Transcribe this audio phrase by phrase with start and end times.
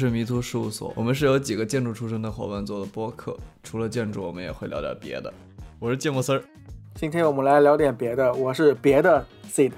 [0.00, 5.30] 这是迷途事务所，我们是由几个建筑出身的伙伴做的播客，除了建筑，我们也会聊点别的。
[5.78, 6.42] 我是芥末丝儿，
[6.94, 9.72] 今天我们来聊点别的，我是别的 Seed。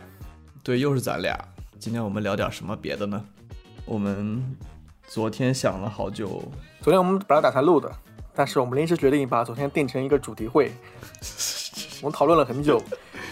[0.62, 1.36] 对，又是咱俩。
[1.80, 3.24] 今天我们聊点什么别的呢？
[3.84, 4.56] 我们
[5.08, 6.40] 昨天想了好久，
[6.80, 7.92] 昨天我们本来打算录的，
[8.32, 10.70] 但是我们临时决定把昨天定成一个主题会，
[12.00, 12.80] 我们讨论了很久，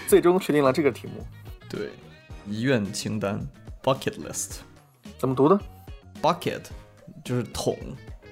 [0.08, 1.24] 最终确定了这个题目。
[1.68, 1.90] 对，
[2.48, 3.40] 遗愿清单
[3.80, 4.62] （bucket list）。
[5.18, 5.56] 怎么读的
[6.20, 6.62] ？bucket
[7.24, 7.76] 就是桶，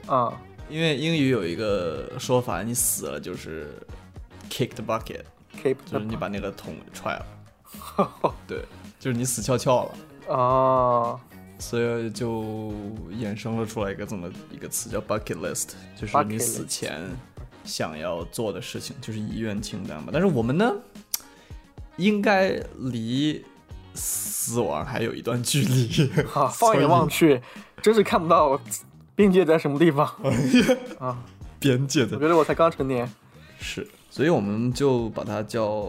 [0.07, 0.33] 啊、
[0.69, 3.73] 因为英语有一个说法，你死了就是
[4.51, 7.27] kick the bucket，k e e p 就是你把那个桶踹了。
[8.47, 8.65] 对，
[8.99, 9.85] 就是你死翘翘
[10.27, 11.21] 了，啊，
[11.59, 12.73] 所以就
[13.11, 17.05] 衍生了出来一个这么一个词叫 bucket list，就是你死前
[17.65, 20.09] 想要做的事情，就是遗愿清单嘛。
[20.11, 20.75] 但是我们呢，
[21.97, 23.45] 应该离
[23.93, 26.11] 死亡还有一段距离。
[26.33, 27.43] 啊， 放眼望去，
[27.89, 28.61] 真是看不到
[29.17, 30.07] 边界在什么地方
[31.01, 31.17] 啊！
[31.59, 33.11] 边界的我觉得我才刚成年，
[33.59, 35.89] 是，所以我们就把它叫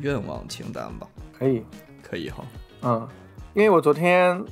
[0.00, 1.62] 愿望清单吧，可以，
[2.02, 2.42] 可以哈。
[2.80, 3.06] 嗯，
[3.52, 4.42] 因为我昨天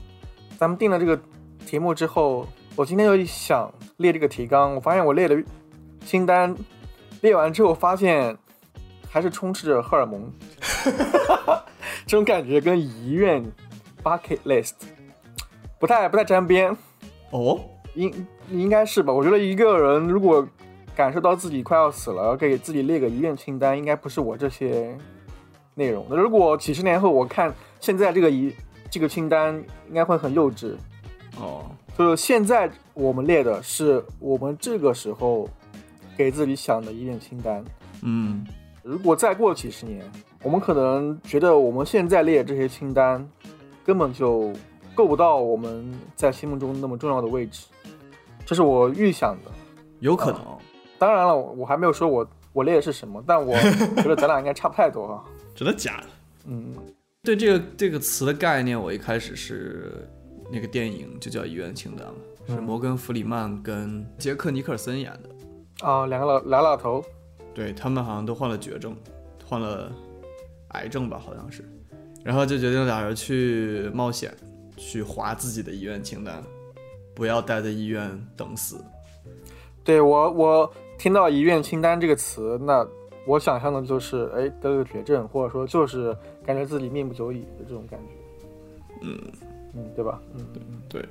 [0.58, 1.18] 咱们定了这个
[1.64, 5.42] 题目之后，我今天又想列这个提纲，我发现我列的
[6.04, 6.54] 清单
[7.22, 8.36] 列完之后，发现
[9.08, 10.30] 还是充斥着荷尔蒙，
[12.06, 13.42] 这种感觉跟遗愿
[14.04, 14.74] bucket list
[15.82, 16.70] 不太不太沾边，
[17.32, 17.58] 哦，
[17.94, 19.12] 应应该是吧？
[19.12, 20.46] 我觉得一个人如果
[20.94, 24.96] 感受到自己快要死了，给自己列个遗愿清单，应该不是我这些
[25.74, 26.06] 内容。
[26.08, 28.54] 那如果几十年后我看现在这个遗
[28.88, 30.76] 这个清单，应该会很幼稚。
[31.40, 31.64] 哦，
[31.98, 35.48] 就是现在我们列的是我们这个时候
[36.16, 37.64] 给自己想的遗愿清单。
[38.02, 38.46] 嗯，
[38.84, 40.00] 如果再过几十年，
[40.44, 43.28] 我们可能觉得我们现在列这些清单
[43.84, 44.52] 根本就
[44.94, 47.66] 够不到我们在心目中那么重要的位置，
[48.44, 49.50] 这是我预想的。
[50.00, 50.40] 有可能。
[50.98, 53.54] 当然了，我还没有说我我列的是什么，但我
[53.96, 55.24] 觉得咱俩应该差不太多啊。
[55.54, 56.06] 真的假的？
[56.46, 56.74] 嗯，
[57.22, 60.08] 对这个这个词的概念，我一开始是
[60.50, 62.16] 那个电影就叫《遗愿清单》嘛，
[62.48, 65.86] 是嗯摩根·弗里曼跟杰克·尼克尔森演的。
[65.86, 67.04] 啊，两个老俩老头，
[67.54, 68.96] 对他们好像都患了绝症，
[69.44, 69.90] 患了
[70.68, 71.64] 癌症吧，好像是，
[72.24, 74.32] 然后就决定俩人去冒险，
[74.76, 76.42] 去划自己的遗愿清单，
[77.14, 78.82] 不要待在医院等死。
[79.84, 82.86] 对我我听到遗愿清单这个词，那
[83.26, 88.06] 我想象的就是哎得了个绝症，或者说就是感觉自己命不久矣的这种感觉。
[89.02, 89.18] 嗯，
[89.74, 90.20] 嗯，对吧？
[90.34, 91.04] 嗯嗯对，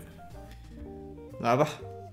[1.39, 1.67] 来吧，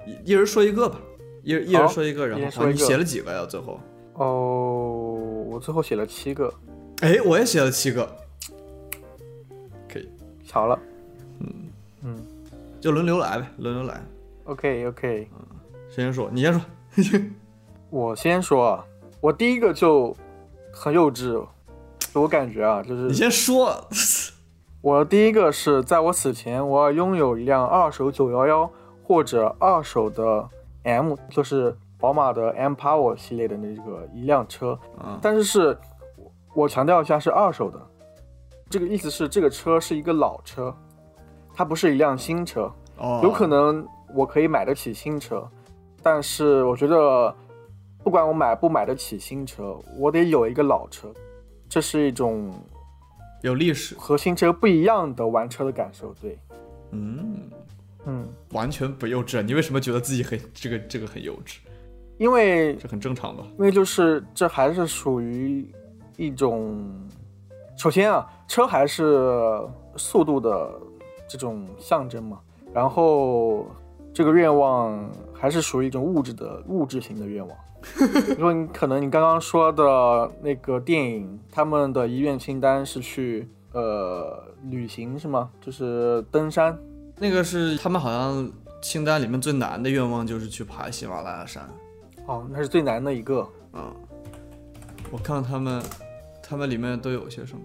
[0.06, 1.00] 一一人说一个吧，
[1.44, 3.46] 一人一人说一个，然后啊你写了几个呀？
[3.46, 3.78] 最后，
[4.14, 5.14] 哦，
[5.48, 6.52] 我最后写了七个，
[7.02, 8.04] 哎，我也写了七个，
[9.88, 10.08] 可以，
[10.44, 10.76] 巧了。
[12.80, 14.02] 就轮流来呗，轮流来
[14.44, 15.28] ，OK OK，
[15.88, 16.28] 谁先说？
[16.32, 16.60] 你先说。
[17.90, 18.84] 我先说啊，
[19.20, 20.14] 我第一个就
[20.72, 21.44] 很幼稚，
[22.12, 23.74] 我感觉啊，就是你先说。
[24.80, 28.70] 我第一个是在我死前，我要拥有一辆二手911
[29.02, 30.48] 或者二手的
[30.84, 35.76] M，就是宝马的 M Power 系列的那个一辆车，啊，但是是，
[36.54, 37.80] 我强调一下是二手的，
[38.70, 40.72] 这个意思是这个车是一个老车，
[41.58, 45.44] 它不是一辆新车，哦，有可能我可以买得起新车，
[46.00, 47.34] 但是我觉得
[48.04, 51.12] 不管我买不买得起新车，我得有一个老车，
[51.68, 52.48] 这是一种
[53.42, 56.14] 有历史，和新车不一样的玩车的感受。
[56.20, 56.38] 对，
[56.92, 57.50] 嗯，
[58.06, 59.42] 嗯，完全不幼稚。
[59.42, 61.56] 你为什么觉得自己很这个这个很幼稚？
[62.18, 63.42] 因为这很正常吧？
[63.58, 65.68] 因为就是这还是属于
[66.16, 66.88] 一种，
[67.76, 69.60] 首先啊，车还是
[69.96, 70.80] 速度的
[71.28, 72.40] 这种象征嘛，
[72.72, 73.66] 然后
[74.12, 77.56] 这个愿望还是属于一种物质的物质型的愿望。
[78.36, 85.50] 说你可能你刚刚说的那个电影，他们的遗愿清单是去呃旅行是吗？
[85.60, 86.76] 就是登山。
[87.18, 88.50] 那个是他们好像
[88.82, 91.68] 清单里面最难的愿望就是去爬喜马拉雅山。
[92.26, 93.48] 哦，那是最难的一个。
[93.72, 93.94] 嗯，
[95.12, 95.80] 我看他们，
[96.42, 97.62] 他们里面都有些什么？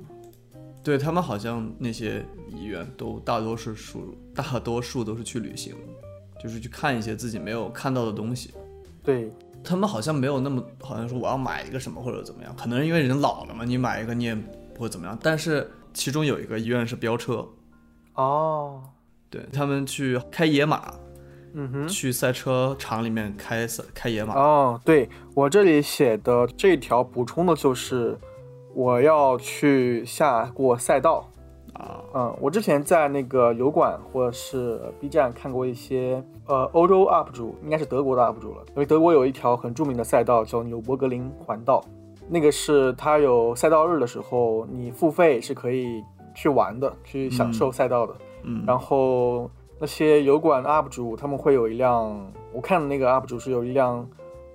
[0.83, 5.73] 对他们好像那些医院都大多数数大多数都是去旅行，
[6.41, 8.53] 就是去看一些自己没有看到的东西。
[9.01, 9.31] 对，
[9.63, 15.17] 他们好像没有那么好像说我要买一个什么或者怎么样，可能是因为人老了嘛，你买一个你也不会怎么样。
[15.21, 17.47] 但是其中有一个医院是飙车，
[18.15, 18.83] 哦，
[19.29, 20.93] 对他们去开野马，
[21.53, 21.87] 嗯哼。
[21.87, 24.33] 去赛车场里面开赛开野马。
[24.35, 28.17] 哦，对我这里写的这条补充的就是，
[28.73, 31.29] 我要去下过赛道。
[31.73, 41.83] 啊，嗯，我之前在那个油管或者是 B 站看过一些呃欧洲 UP 主，应该是德国的 UP 主了，因为德国有一条很著名的赛道叫纽博格林环道，
[42.29, 46.03] 那个是它有赛道日的时候，你付费是可以
[46.35, 48.13] 去玩的，去享受赛道的。
[48.43, 49.49] 嗯，然后
[49.79, 54.07] 那些油管 UP 主他们会有一辆，我看的那个 UP 主是有一辆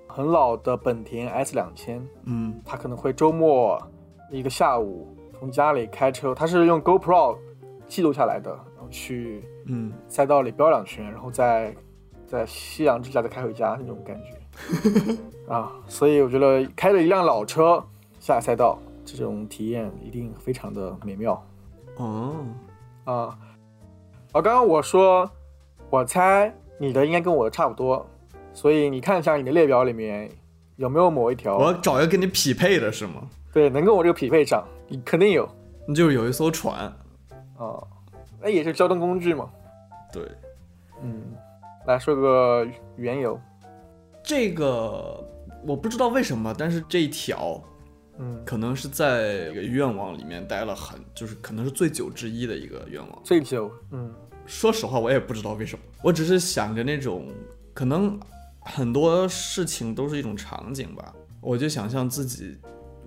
[0.06, 2.54] 很老的本田 S 两千，嗯。
[2.64, 3.76] 他可能会周末
[4.30, 5.08] 一个下午
[5.38, 7.38] 从家里开车，他是用 GoPro
[7.86, 11.74] 记录下来的，然后去嗯，赛道里飙两圈，然后再
[12.26, 15.16] 在夕阳之下再开回家那种感觉
[15.52, 17.82] 啊，所以我觉得开着一辆老车
[18.18, 21.42] 下赛道，这种体验一定非常的美妙
[21.96, 22.34] 哦，
[23.04, 23.38] 啊。
[24.32, 25.30] 而刚刚我说，
[25.88, 28.06] 我猜你的应该跟我的差不多，
[28.52, 30.30] 所以你看一下你的列表里面
[30.76, 33.22] 有没有某一条我要找一个跟你匹配的是吗？
[33.52, 35.48] 对能跟我这个匹配上，你肯定有
[35.86, 36.86] 那就是有一艘船，
[37.56, 37.82] 啊，
[38.40, 39.50] 那也是交通工具嘛。
[40.12, 40.22] 对，
[41.02, 41.34] 嗯，
[41.86, 42.66] 来说个
[42.96, 43.38] 缘由。
[44.22, 45.24] 这个
[45.66, 47.62] 我不知道为什么，但是这一条
[48.18, 53.22] 嗯，可能是在这个愿望里面待了很，就是可能是最久之一的一个愿望。
[53.24, 54.12] 最久，嗯
[54.44, 57.28] 说实话，我也不知道为什么，我只是想着那种
[57.74, 58.18] 可能
[58.60, 62.58] 很多事情都是一种场景吧，我就想象自己，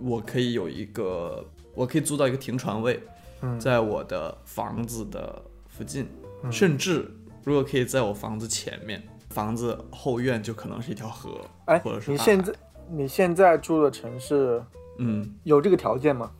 [0.02, 3.00] 我可以有一个，我可以租到一个停船位，
[3.42, 6.08] 嗯在我的房子的附近，
[6.44, 7.10] 嗯甚至
[7.44, 12.54] 如果可以在我房子前面，房子后院就可能是一条河，哎或者，是你现在
[12.90, 14.62] 你现在住的城市
[14.98, 16.32] 嗯，有这个条件吗？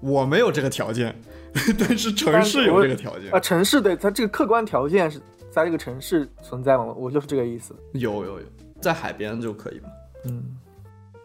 [0.00, 1.14] 我没有这个条件，
[1.78, 5.18] 但是城市有这个条件啊，，城市的它这个客观条件是
[5.50, 6.84] 在这个城市存在吗？
[6.84, 7.74] 我就是这个意思。
[7.92, 8.44] 有有有，
[8.80, 9.88] 在海边就可以嘛。
[10.26, 10.42] 嗯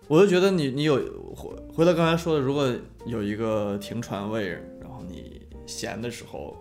[0.10, 0.96] 我就觉得你你有
[1.36, 2.68] 回回到刚才说的，如果
[3.06, 4.50] 有一个停船位，
[4.82, 6.58] 然后你闲的时候，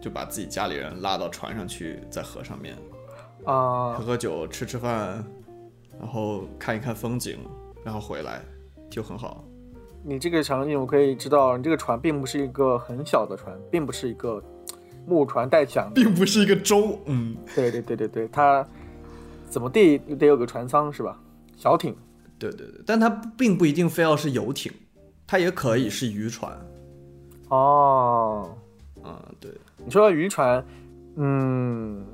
[0.00, 2.76] 就把自己家里人拉到船上去，在河上面
[3.44, 5.24] 啊喝，喝酒、吃吃饭，
[5.96, 7.38] 然后看一看风景，
[7.84, 8.42] 然后回来
[8.90, 9.44] 就很好。
[10.02, 14.42] 你这个场景我可以知道，你这个船并不是一个很小的船，并不是一个
[15.06, 15.88] 木船带桨。
[15.94, 18.66] 并不是一个舟，嗯，对对对对对，它
[19.48, 21.16] 怎么地得有个船舱是吧？
[21.56, 21.94] 小艇。
[22.38, 24.72] 对对对，但它并不一定非要是游艇，
[25.26, 26.52] 它也可以是渔船。
[27.48, 28.50] 哦，
[29.04, 29.50] 嗯，对，
[29.84, 30.64] 你说到渔船，
[31.16, 32.04] 嗯，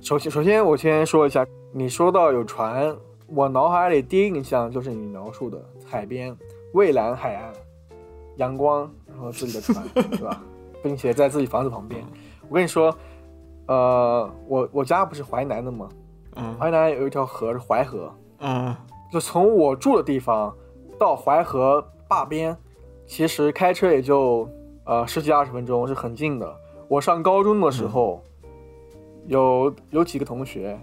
[0.00, 2.96] 首先首先我先说一下，你说到有船，
[3.26, 6.36] 我脑海里第一印象就是你描述的海边，
[6.72, 7.52] 蔚蓝海岸，
[8.36, 9.84] 阳光，然后自己的船，
[10.16, 10.42] 是吧？
[10.82, 12.04] 并且在自己房子旁边。
[12.48, 12.96] 我跟你说，
[13.66, 15.88] 呃，我我家不是淮南的吗？
[16.36, 18.78] 嗯淮南有一条河是淮河，啊，
[19.10, 20.54] 就从我住的地方
[20.98, 22.56] 到淮河坝边，
[23.06, 24.48] 其实开车也就
[24.84, 26.54] 呃十几二十分钟，是很近的。
[26.88, 28.20] 我上高中的时候，
[29.26, 30.78] 有有几个同学，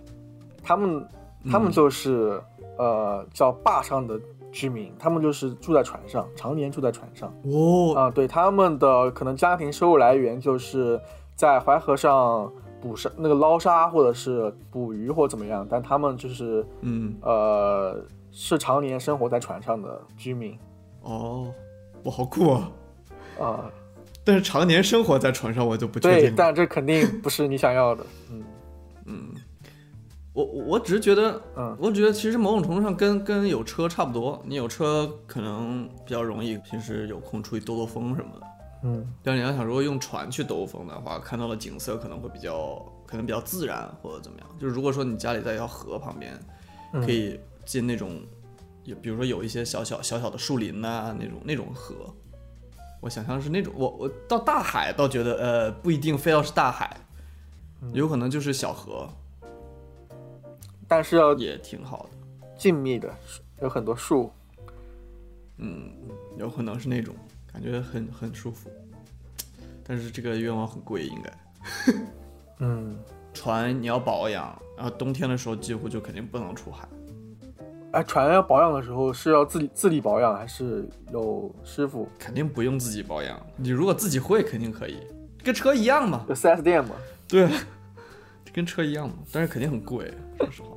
[0.63, 1.07] 他们
[1.51, 2.41] 他们就是、
[2.77, 4.19] 呃叫坝上的
[4.51, 7.31] 居民，他们就是住在船上，常年住在船上。
[7.43, 10.99] 哦，啊、对他们的可能家庭收入来源就是
[11.35, 12.51] 在淮河上
[12.81, 20.57] 捕杀那个捞沙或者是捕鱼或怎么样，但他们就是嗯，呃，是常年生活在船上的居民
[21.03, 21.53] 哦，
[22.03, 22.71] 哇，好酷啊！
[23.39, 23.71] 啊、
[24.23, 26.33] 但是常年生活在船上，我就不确，定对。
[26.35, 28.43] 但这肯定不是你想要的，嗯
[29.05, 29.29] 嗯
[30.33, 34.41] 我我只是觉得，嗯我觉得其实某种程度上跟跟有车差不多。
[34.45, 38.47] 你有车可能比较容易，平时有空出去兜兜风什么的。
[38.83, 44.47] 嗯但是你要想，如果用船去兜风的话，看到的景色可能会比较，可能比较自然或者怎么样。
[44.59, 46.37] 就是如果说你家里在一条河旁边，
[46.93, 48.21] 嗯可以进那种，
[48.83, 51.95] 有比如说有一些小小小小的树林呐、那种那种河。
[52.99, 56.95] 我想象是那种，我我到大海倒觉得，呃，不一定非要是大海，
[57.93, 59.09] 有可能就是小河，
[60.87, 62.09] 但是要也挺好的。
[62.59, 63.11] 静谧的，
[63.59, 64.31] 有很多树，
[65.57, 65.91] 嗯，
[66.37, 67.15] 有可能是那种
[67.53, 68.69] 感觉很很舒服，
[69.83, 71.93] 但是这个愿望很贵，应该。
[72.59, 72.97] 嗯，
[73.33, 76.87] 船你要保养，然后冬天的时候几乎就肯定不能出海。
[77.91, 82.07] 哎，船要保养的时候是要自己自己保养，还是有师傅？
[82.17, 84.99] 肯定不用自己保养，你如果自己会，肯定可以，
[85.43, 86.25] 跟车一样嘛。
[86.29, 86.95] 有 4S 店嘛？
[87.27, 87.49] 对，
[88.53, 90.69] 跟车一样嘛，但是肯定很贵，说实话。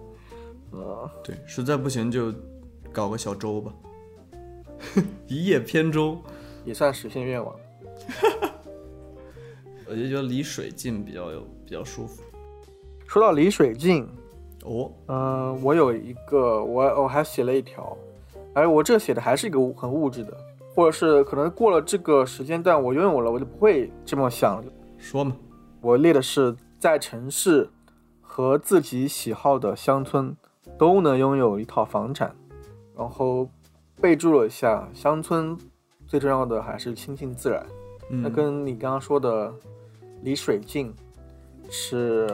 [0.73, 2.35] 呃， 对，实在不行就
[2.93, 3.73] 搞个小舟吧，
[5.29, 6.21] 一叶扁舟。
[6.65, 7.55] 也算实现愿望。
[9.87, 12.23] 我就觉得离水近比较有比较舒服。
[13.07, 14.09] 说到离水近，
[14.65, 17.97] 哦，嗯、我有一个，我我还写了一条，
[18.55, 20.35] 哎，我这写的还是一个很物质的，
[20.75, 24.65] 或者是可能过了这个时间段，我拥有了，我就不会这么想了。
[24.99, 25.37] 说嘛，
[25.83, 27.69] 我列的是在城市
[28.23, 30.35] 和自己喜好的乡村
[30.79, 32.35] 都能拥有一套房产，
[32.97, 33.49] 然后
[34.01, 35.57] 备注了一下，乡村
[36.15, 37.67] 最重要的还是亲近自然。
[38.09, 39.53] 那嗯，跟你刚刚说的
[40.23, 40.95] 离水近
[41.69, 42.29] 是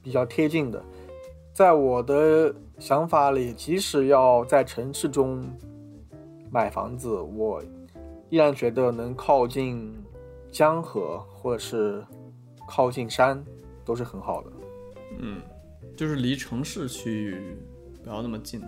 [0.00, 0.80] 比较贴近的。
[1.52, 5.44] 在我的想法里，即使要在城市中
[6.52, 7.60] 买房子，我
[8.28, 9.92] 依然觉得能靠近
[10.52, 12.04] 江河或者是
[12.68, 13.44] 靠近山
[13.84, 14.52] 都是很好的。
[15.18, 15.42] 嗯，
[15.96, 17.56] 就是离城市区域
[18.04, 18.62] 不要那么近。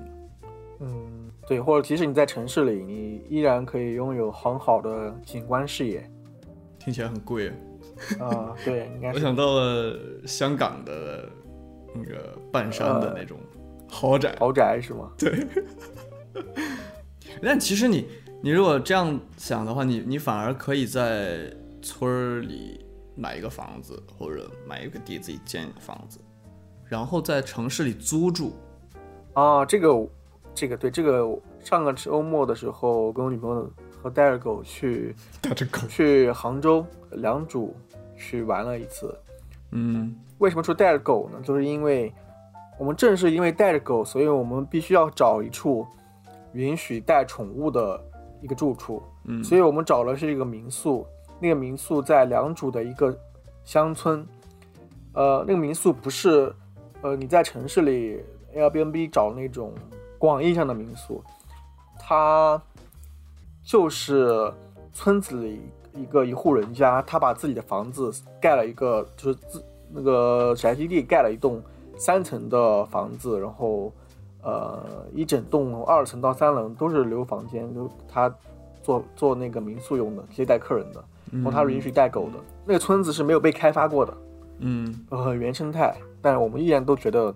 [0.80, 6.08] 嗯，对，或者即使你在城市里，你依然可以拥有很好的景观视野。
[6.78, 7.54] 听起来很贵啊。
[8.20, 9.96] 啊、对，应该是我想到了
[10.26, 11.28] 香港的
[11.94, 13.38] 那个半山的那种
[13.88, 15.12] 豪宅，豪宅是吗？
[15.18, 15.46] 对
[17.42, 18.08] 但其实你
[18.42, 22.84] 你如果这样想的话，你你反而可以在村儿里
[23.14, 26.18] 买一个房子，或者买一个地自己建一个房子，
[26.86, 28.54] 然后在城市里租住。
[29.34, 29.88] 啊，这个，
[30.54, 31.26] 这个对，这个
[31.60, 33.70] 上个周末的时候，跟我女朋友
[34.02, 37.70] 和带着狗去 带着狗，去杭州良渚
[38.16, 39.14] 去玩了一次。
[39.70, 41.40] 嗯为什么说带着狗呢？
[41.42, 42.12] 就是因为
[42.78, 45.86] 我们正是因为带着狗，所以我们必须要找一处
[46.52, 47.98] 允许带宠物的
[48.40, 49.02] 一个住处。
[49.24, 51.06] 嗯，所以我们找的是一个民宿，
[51.40, 53.16] 那个民宿在良渚的一个
[53.64, 54.26] 乡村，
[55.14, 56.52] 呃，那个民宿不是
[57.02, 58.20] 呃你在城市里
[58.54, 59.72] Airbnb 找那种
[60.22, 61.20] 广义上的民宿，
[61.98, 62.62] 它
[63.64, 64.52] 就是
[64.92, 65.60] 村子里
[65.96, 68.08] 一个一户人家，他把自己的房子
[68.40, 71.60] 盖了一个，就是自那个宅基地盖了一栋
[71.96, 73.92] 三层的房子，然后
[74.44, 78.32] 呃一整栋二层到三层都是留房间，留他
[78.80, 82.38] 做做那个民宿用的，接待客人的，然后他允许带狗的。
[82.64, 84.16] 那个村子是没有被开发过的，
[84.60, 87.34] 嗯呃，原生态，但是我们依然都觉得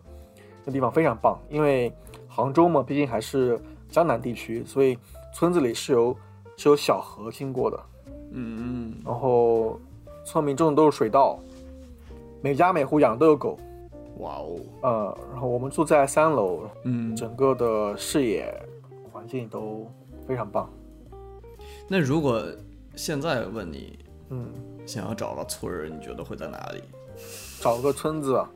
[0.65, 1.93] 那地方非常棒，因为
[2.37, 4.99] 杭州嘛，毕竟还是江南地区，所以
[5.33, 6.15] 村子里是有
[6.59, 7.81] 是有小河经过的，
[8.33, 9.81] 嗯嗯然后
[10.23, 11.39] 村民种的都是水稻，
[12.43, 18.55] 每家每户养的都有狗，嗯，哇哦，呃，然后我们住在三楼，嗯，整个的视野
[19.11, 19.91] 环境都
[20.29, 20.69] 非常棒，
[21.89, 22.45] 那如果
[22.97, 24.53] 现在问你嗯，
[24.85, 26.83] 想要找个村儿，你觉得会在哪里？
[27.63, 28.51] 找个村子啊，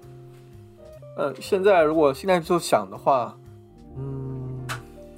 [1.16, 3.34] 呃，现在如果现在就想的话，
[3.96, 4.66] 嗯，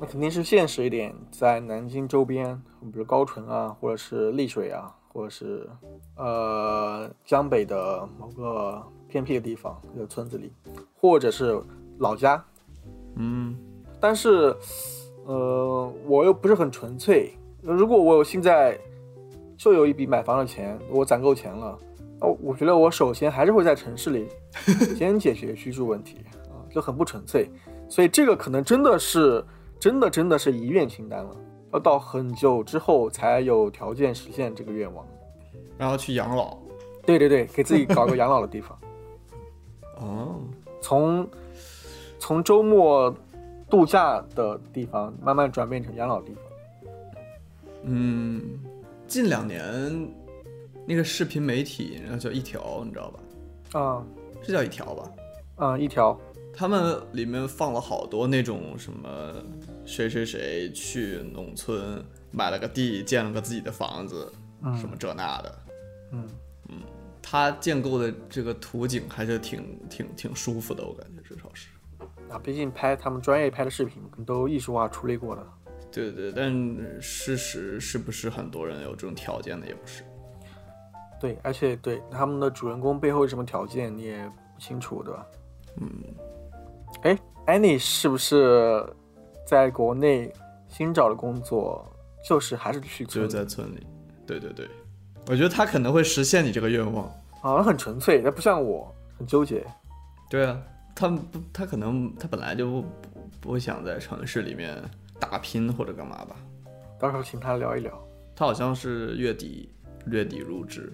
[0.01, 2.61] 那肯定是现实一点，在南京周边，
[2.93, 5.69] 比如高淳啊，或者是丽水啊，或者是
[6.17, 10.53] 呃江北的某个偏僻的地方，一个村子里，
[10.97, 11.61] 或者是
[11.99, 12.43] 老家。
[13.17, 13.57] 嗯
[14.01, 14.57] 但是，
[15.27, 17.33] 呃，我又不是很纯粹。
[17.61, 18.77] 如果我现在
[19.57, 21.79] 就有一笔买房的钱，我攒够钱了，
[22.23, 24.27] 哦，我觉得我首先还是会在城市里
[24.99, 26.17] 先解决居住问题
[26.51, 27.49] 啊，就很不纯粹。
[27.93, 29.45] 所以这个可能真的是
[29.79, 31.37] 真的真的是遗愿清单了，
[31.75, 35.07] 要到很久之后才有条件实现这个愿望。
[35.77, 36.57] 然后去养老。
[37.05, 38.79] 对对对，给自己搞个养老的地方，
[40.01, 40.41] 哦，
[40.81, 41.29] 从
[42.19, 43.15] 从周末
[43.69, 46.43] 度假的地方慢慢转变成养老地方。
[47.83, 48.59] 嗯，
[49.07, 49.63] 近两年
[50.87, 53.79] 那个视频媒体，然后叫一条，你知道吧？
[53.79, 54.03] 啊
[54.43, 55.11] 是叫一条吧？
[55.57, 56.19] 啊，一条。
[56.55, 59.35] 他们里面放了好多那种什么
[59.85, 64.31] 谁谁谁去农村买了个地，建了个自己的房子，
[64.63, 65.59] 嗯什么这那的。
[66.13, 66.29] 嗯
[66.69, 66.77] 嗯，
[67.23, 71.69] 他建构的这个图景还是挺挺挺舒服的，我感觉至少是。
[72.29, 75.47] 啊，毕竟拍他们专业拍的视频都艺术化处理过的。
[75.91, 76.53] 对对，但
[77.01, 80.03] 事实是不是很多人有这种条件的也不是。
[81.21, 85.27] 对，而且对他们的主人公背后有什么条件你也不清楚，对吧？
[85.81, 85.89] 嗯。
[87.03, 88.85] 哎，Annie 是不是
[89.47, 90.33] 在国内
[90.69, 91.85] 新找的工作
[92.27, 93.29] 就是还是去就是？
[93.29, 93.87] 在村里。
[94.27, 94.69] 对对对，
[95.29, 97.11] 我觉得他可能会实现你这个愿望。
[97.41, 99.67] 好像很纯粹，他不像我很纠结。
[100.31, 100.63] 对啊，
[100.95, 101.19] 他
[101.53, 102.89] 他可能他本来就不不
[103.41, 104.81] 不想在城市里面
[105.19, 106.37] 打拼或者干嘛吧。
[107.01, 107.93] 到时候请他聊一聊。
[108.37, 109.75] 他好像是月底
[110.07, 110.93] 月底入职，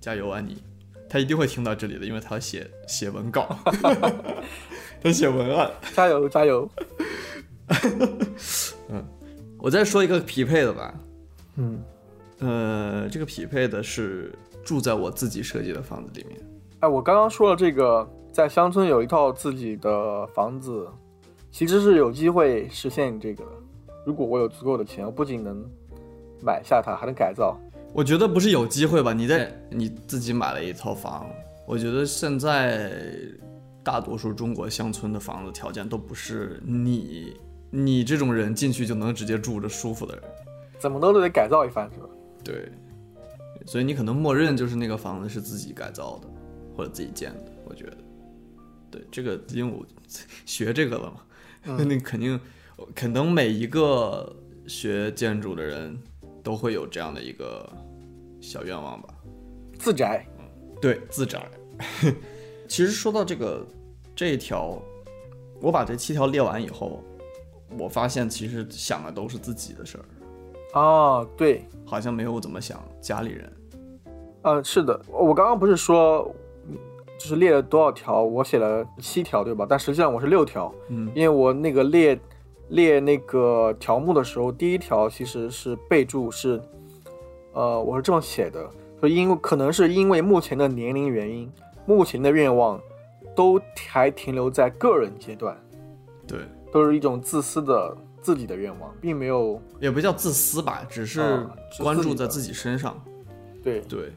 [0.00, 0.62] 加油啊你！
[1.08, 3.56] 他一定会听到这里的，因为他要写写文稿，
[5.02, 5.70] 他写文案。
[5.94, 6.68] 加 油加油！
[8.90, 9.04] 嗯
[9.58, 10.94] 我再说一个匹配的吧，
[11.56, 11.82] 嗯，
[12.38, 14.32] 呃，这个匹配的是
[14.64, 16.40] 住在我自己设计的房子里面。
[16.80, 20.86] 哎，我刚刚说了这个，在乡村有一套自己的房子，
[21.50, 23.50] 其实是有机会实现这个的。
[24.06, 25.68] 如果我有足够的钱，我不仅能
[26.40, 27.58] 买下它，还能改造。
[27.92, 29.12] 我觉得不是有机会吧？
[29.12, 31.28] 你在你自己买了一套房，
[31.66, 32.92] 我觉得现在
[33.82, 37.34] 大多数中国乡村的房子条件都不是你
[37.70, 40.24] 你这种人进去就能直接住着舒服的人。
[40.78, 42.06] 怎么都得改造一番，是吧？
[42.44, 42.70] 对，
[43.66, 46.28] 所以你可能默认就是那个房子是自己改造的
[46.76, 47.52] 或者自己建的。
[47.64, 47.96] 我觉得，
[48.90, 49.84] 对这个，因为我
[50.46, 51.22] 学这个了嘛，
[51.84, 52.38] 那肯定
[52.94, 54.36] 可能每一个
[54.68, 55.98] 学建筑的人
[56.42, 57.68] 都会有这样的一个
[58.40, 59.08] 小愿望吧。
[59.78, 60.26] 自宅，
[60.80, 61.46] 对，自宅。
[62.68, 63.66] 其实说到这个
[64.14, 64.80] 这一条，
[65.60, 67.02] 我把这七条列完以后，
[67.78, 70.04] 我发现其实想的都是自己的事儿。
[70.74, 73.52] 哦，对，好像没有怎么想家里人。
[74.42, 76.30] 嗯，是的，我刚刚不是说，
[77.18, 78.22] 就是列了多少条？
[78.22, 79.66] 我写了七条，对吧？
[79.68, 80.72] 但实际上我是六条。
[80.88, 82.18] 嗯，因为我那个列
[82.68, 86.60] 列那个条目的时候，第一条其实是备注是，
[87.52, 88.68] 呃，我是这么写的，
[89.00, 91.50] 说因为可能是因为目前的年龄原因，
[91.86, 92.80] 目前的愿望
[93.34, 95.56] 都还停留在个人阶段，
[96.26, 96.40] 对，
[96.72, 97.96] 都是一种自私的。
[98.20, 101.46] 自己的愿望，并没有，也不叫自私吧，只是
[101.78, 103.00] 关注在自己身上。
[103.62, 104.12] 对对。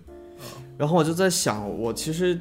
[0.75, 2.37] 然后我就在想，我其实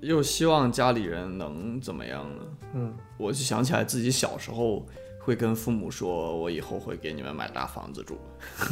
[0.00, 2.42] 又希望家里人能怎么样呢？
[2.74, 4.84] 嗯，我就想起来自己小时候
[5.26, 8.16] 会跟父母说，我以后会给你们买大房子住。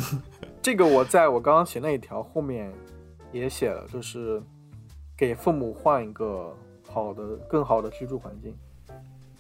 [0.62, 2.72] 这个我在我刚刚写那一条后面
[3.32, 4.40] 也写了，就是
[5.16, 6.56] 给父母换一个
[6.88, 8.56] 好的、更好的居住环境。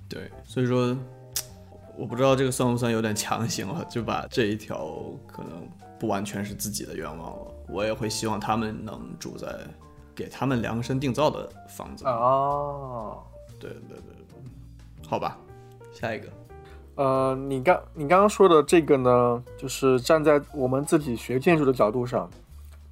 [0.08, 0.96] 对，所以说。
[1.96, 5.64] 我不知道这个算不算有点强行了，就把这一条可能
[5.96, 7.54] 不完全是自己的愿望了。
[7.68, 9.46] 我也会希望他们能住在
[10.12, 12.04] 给他们量身定造的房子。
[12.04, 13.22] 哦，
[13.60, 15.38] 对对对对，好吧，
[15.92, 16.26] 下一个。
[16.96, 22.30] 呃，你刚你刚刚说的这个呢，就是站在我们自己学建筑的角度上，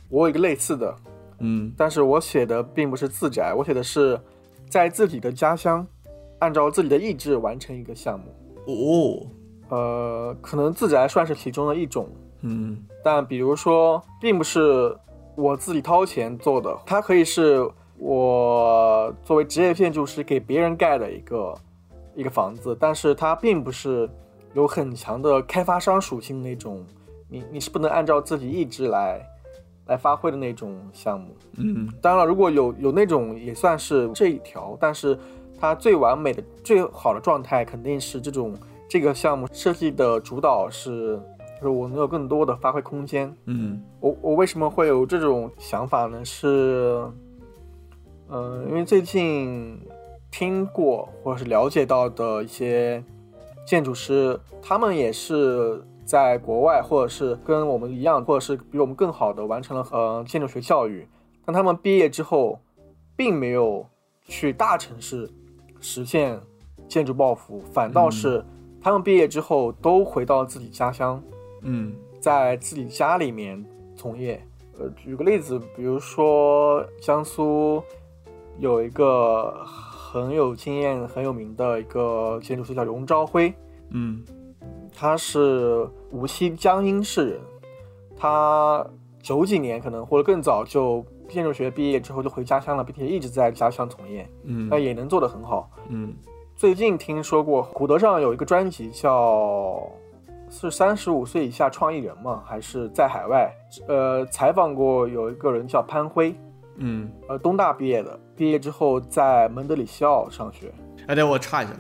[0.09, 0.95] 我有一个类似的，
[1.38, 4.21] 嗯，但是我写的并不是自宅，我写的是
[4.69, 5.87] 在自己的家乡，
[6.41, 8.27] 按照自己的意志完成一个项目。
[8.67, 9.27] 哦，
[9.69, 12.09] 呃，可能自宅算是其中的一种，
[12.41, 14.97] 嗯，但比如说，并不是
[15.37, 21.55] 我自己掏钱做的，它可以是我作为职业建筑师给别人盖的一个
[22.14, 24.09] 一个房子，但是它并不是
[24.55, 26.85] 有很强的开发商属性那种，
[27.29, 29.20] 你你是不能按照自己意志来
[29.87, 35.18] 来发挥的那种项目，嗯，当然了，如果有有那种也算是这一条，但是。
[35.61, 38.53] 它最完美的、最好的状态肯定是这种
[38.88, 41.16] 这个项目设计的主导是，
[41.55, 43.33] 就是我能有更多的发挥空间。
[43.44, 46.25] 嗯，我我为什么会有这种想法呢？
[46.25, 47.09] 是，
[48.29, 49.81] 嗯，因为最近
[50.33, 53.05] 听过或者是了解到的一些
[53.64, 61.07] 建筑师，他们也是在国外，或者是跟我们一样，或者是比我们更好的完成了呃建筑学教育，
[61.45, 62.59] 但他们毕业之后，
[63.14, 63.87] 并没有
[64.25, 65.31] 去大城市。
[65.85, 66.38] 实现
[66.87, 68.45] 建筑抱负，反倒是
[68.81, 71.21] 他们毕业之后都回到自己家乡，
[71.62, 73.64] 嗯，在自己家里面
[73.97, 74.40] 从业。
[74.79, 77.83] 呃，举个例子，比如说江苏
[78.61, 79.53] 有一个
[80.12, 83.55] 很有经验、很有名的一个建筑师叫荣朝辉，
[83.92, 84.22] 嗯，
[84.94, 87.40] 他是无锡江阴市人，
[88.14, 88.87] 他
[89.22, 91.03] 九几年可能或者更早就。
[91.29, 96.14] 建筑学毕业之后就回家乡了，并且一直在家乡从业，嗯，那也能做得很好，嗯。
[96.55, 99.83] 最近听说过虎德上有一个专辑叫
[100.51, 102.42] 是三十五岁以下创意人吗？
[102.44, 103.51] 还是在海外？
[103.88, 106.35] 呃，采访过有一个人叫潘辉，
[106.76, 110.72] 嗯，呃，东大毕业的，毕业之后在蒙德里西奥上学。
[111.06, 111.72] 哎，对，我插一下，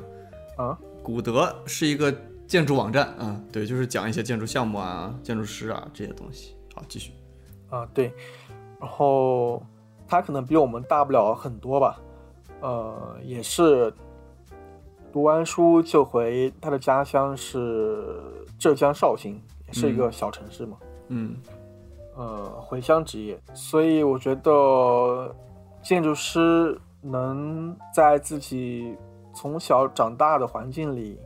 [0.56, 2.14] 啊，古德是一个
[2.46, 6.56] 建筑网站啊，对，就是讲一些建筑项目啊、建筑师啊这些东西。
[6.74, 7.12] 好，继续。
[7.70, 8.12] 啊，对。
[8.80, 9.62] 然后
[10.08, 12.00] 他可能比我们大不了很多吧，
[12.60, 13.92] 呃，也是
[15.12, 18.12] 读完书就回他的家乡是
[18.58, 20.76] 浙江绍兴，也是一个小城市嘛，
[21.08, 21.36] 嗯，
[22.14, 25.34] 呃，回乡职业，所以我觉得
[25.82, 28.96] 建筑师能在自己
[29.34, 31.18] 从小长大的环境里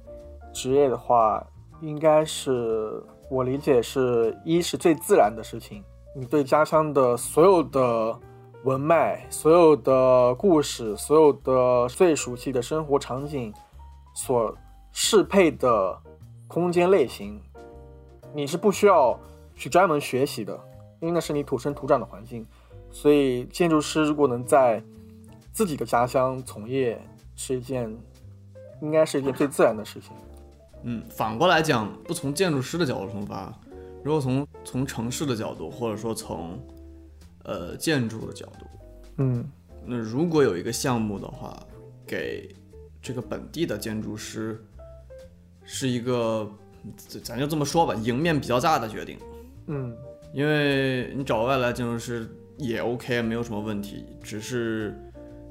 [0.52, 1.44] 职业的话，
[1.80, 5.82] 应该是我理解是一是最自然的事情。
[6.14, 8.18] 你对家乡的所有的
[8.62, 13.52] 文脉、所有的故事、所有的最熟悉的生活场景
[14.14, 14.56] 所
[14.92, 16.00] 适配的
[16.48, 17.42] 空间类型，
[18.32, 19.18] 你是不需要
[19.54, 20.58] 去专门学习的，
[21.06, 22.44] 因为那是你土生土长的环境。
[22.90, 24.82] 所以，建筑师如果能在
[25.52, 27.00] 自己的家乡从业，
[27.34, 27.94] 是一件
[28.80, 30.10] 应该是一件最自然的事情。
[30.82, 33.52] 嗯，反过来讲，不从建筑师的角度出发。
[34.02, 36.58] 如果从从城市的角度，或者说从
[37.44, 38.66] 呃建筑的角度，
[39.18, 39.44] 嗯
[39.84, 41.56] 那如果有一个项目的话，
[42.06, 42.54] 给
[43.02, 44.64] 这个本地的建筑师
[45.64, 46.48] 是一个，
[46.96, 49.18] 咱咱就这么说吧，赢面比较大的决定，
[49.66, 49.96] 嗯
[50.36, 54.94] 因为你找外来建筑师也 OK，没有什么问题，只是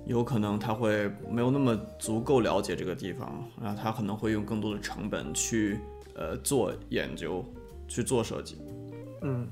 [0.05, 5.79] 有可能他会没有那么足够了解这个地方，然后他可能会用更多的成本去
[6.13, 7.43] 呃做研究，
[7.87, 8.57] 去做设计。
[9.23, 9.47] 嗯。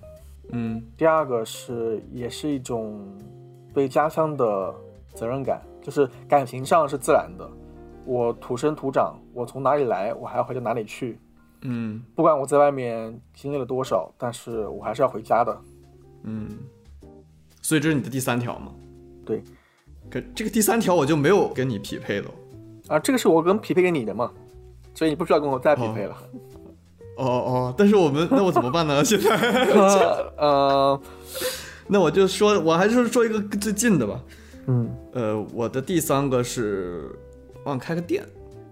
[0.51, 3.03] 嗯第二个是也是一种
[3.73, 4.71] 对家乡的
[5.15, 7.49] 责任感，就是感情上是自然的。
[8.05, 11.17] 我土生土长，我从哪里来，我还要回到哪里去。
[11.63, 15.57] 嗯不管我在外面经历了多少，但是我还是要回家的。
[16.23, 16.49] 嗯，
[17.61, 18.71] 所以这是你的第三条吗？
[19.25, 19.41] 对。
[20.09, 22.29] 可这个第三条我就没有跟你匹配了。
[22.87, 24.31] 啊，这个是我跟匹配给你的嘛，
[24.93, 26.17] 所以你不需要跟我再匹配了。
[27.15, 29.01] 哦哦，但是我们那我怎么办呢？
[29.05, 29.29] 现在，
[30.37, 30.99] 呃，
[31.87, 34.21] 那我就说，我还是说一个最近的吧。
[34.67, 37.09] 嗯呃，我的第三个是
[37.63, 38.25] 我想开个店，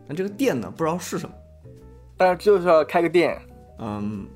[0.07, 1.35] 但这个店呢不知道是什么。
[2.21, 3.35] 但是就是要开个店。
[3.79, 4.27] 嗯，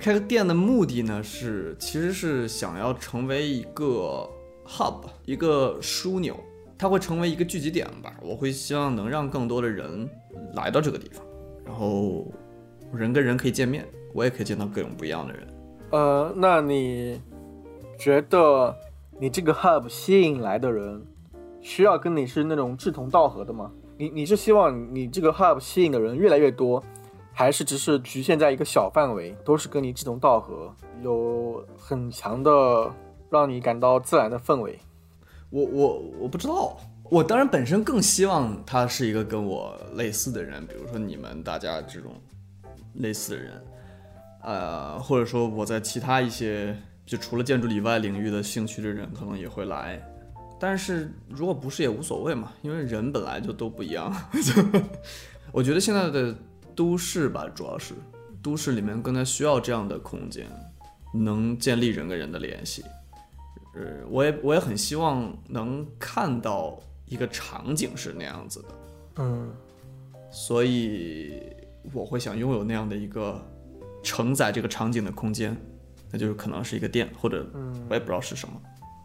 [0.00, 4.28] 开个店的目的呢是其实是想要成为一个
[4.66, 6.36] hub，一个枢纽，
[6.76, 8.12] 它会成为一个聚集点吧。
[8.20, 10.10] 我会希望能让更多的人
[10.54, 11.24] 来到这个地方，
[11.64, 12.26] 然后
[12.92, 15.46] 人跟人可以见面，我也可以见到各种不一样的人。
[15.90, 17.20] 呃，那你
[17.96, 18.76] 觉得
[19.20, 21.00] 你这个 hub 吸引来的人，
[21.60, 23.70] 需要跟你是那种志同道合的吗？
[23.96, 26.82] 你你是希望你这个 hub 吸引的人越来越多，
[27.32, 32.90] 还是只是局限在一个小范围，都是跟你志同道合，有很强的
[33.30, 34.78] 让你感到自然的氛围？
[35.50, 42.12] 我我我不知道，我当然本身更希望他是一个跟我类似的人，比如说你们大家这种
[42.94, 43.64] 类似的人，
[44.42, 50.02] 呃，或者说我在其他一些就除了建筑以外领域的兴趣的人可能也会来，
[50.58, 54.14] 但是如果不是也无所谓嘛，因为人本来就都不一样。
[55.52, 56.34] 我觉得现在的
[56.74, 57.94] 都市吧，主要是
[58.42, 60.46] 都市里面更加需要这样的空间，
[61.12, 62.84] 能建立人跟人的联系。
[63.74, 68.68] 呃，我也我也很希望能看到一个场景是那样子的，
[69.16, 69.50] 嗯
[70.30, 71.42] 所以
[71.92, 73.40] 我会想拥有那样的一个
[74.02, 75.56] 承载这个场景的空间，
[76.10, 78.54] 那就是可能是一个店，或者嗯，我也不知道是什么，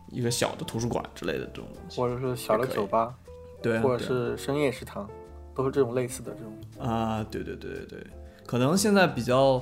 [0.10, 2.00] 一个小的图书馆之类的这种东西。
[2.00, 3.14] 或者是小的酒吧，
[3.62, 5.10] 对啊，或者是深夜食堂，
[5.58, 6.88] 都是这种类似的这种。
[6.88, 8.08] 啊，对对对对对，
[8.46, 9.62] 可能现在比较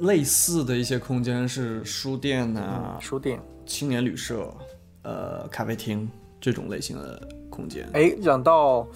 [0.00, 3.40] 类似的一些空间是书店呐、书店。
[3.64, 4.52] 青年旅社、
[5.02, 6.06] 呃咖啡厅
[6.38, 7.88] 这种类型的空间。
[7.94, 8.86] 哎，讲到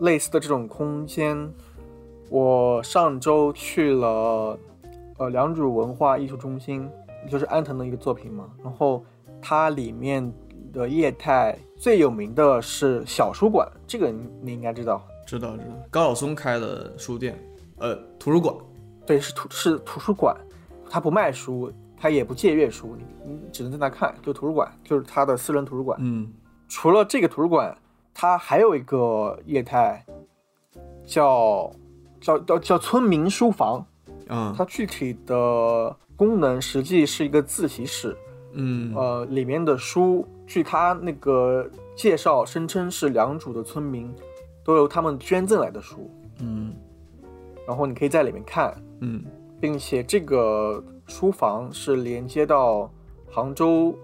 [0.00, 1.48] 类似的这种空间，
[2.28, 4.58] 我上周去了
[5.18, 6.88] 呃良渚文化艺术中心，
[7.30, 8.50] 就是安藤的一个作品嘛。
[8.64, 9.04] 然后
[9.40, 10.32] 它里面
[10.76, 15.02] 的业态最有名的是小书馆，这个你你应该知道。
[15.26, 17.34] 知道知道，高晓松开的书店，
[17.78, 18.54] 呃，图书馆。
[19.06, 20.36] 对，是图是图书馆，
[20.90, 25.98] 他不卖书，他也不借阅书，你你只能在那看，就图书馆，就是他的私人图书馆。
[26.02, 26.30] 嗯
[26.68, 27.76] 除了这个图书馆，
[28.12, 30.04] 它还有一个业态，
[31.06, 31.72] 叫
[32.20, 33.84] 叫叫叫村民书房。
[34.28, 38.16] 嗯它具体的功能实际是一个自习室，
[38.52, 44.14] 嗯呃，里面的书，据他那个介绍，声称是良渚的村民
[44.64, 46.72] 都由他们捐赠来的书，嗯
[47.66, 49.24] 然后你可以在里面看，嗯
[49.60, 52.90] 并且这个书房是连接到
[53.30, 53.96] 杭州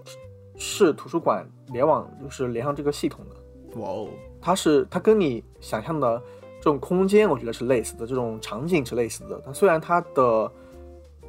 [0.57, 3.79] 市图书馆联网，就是连上这个系统的。
[3.79, 4.07] 哇哦，
[4.41, 6.21] 它是它跟你想象的
[6.59, 9.41] 这种空间，我觉得是类似的，这种场景是类似的。
[9.45, 10.51] 它虽然它的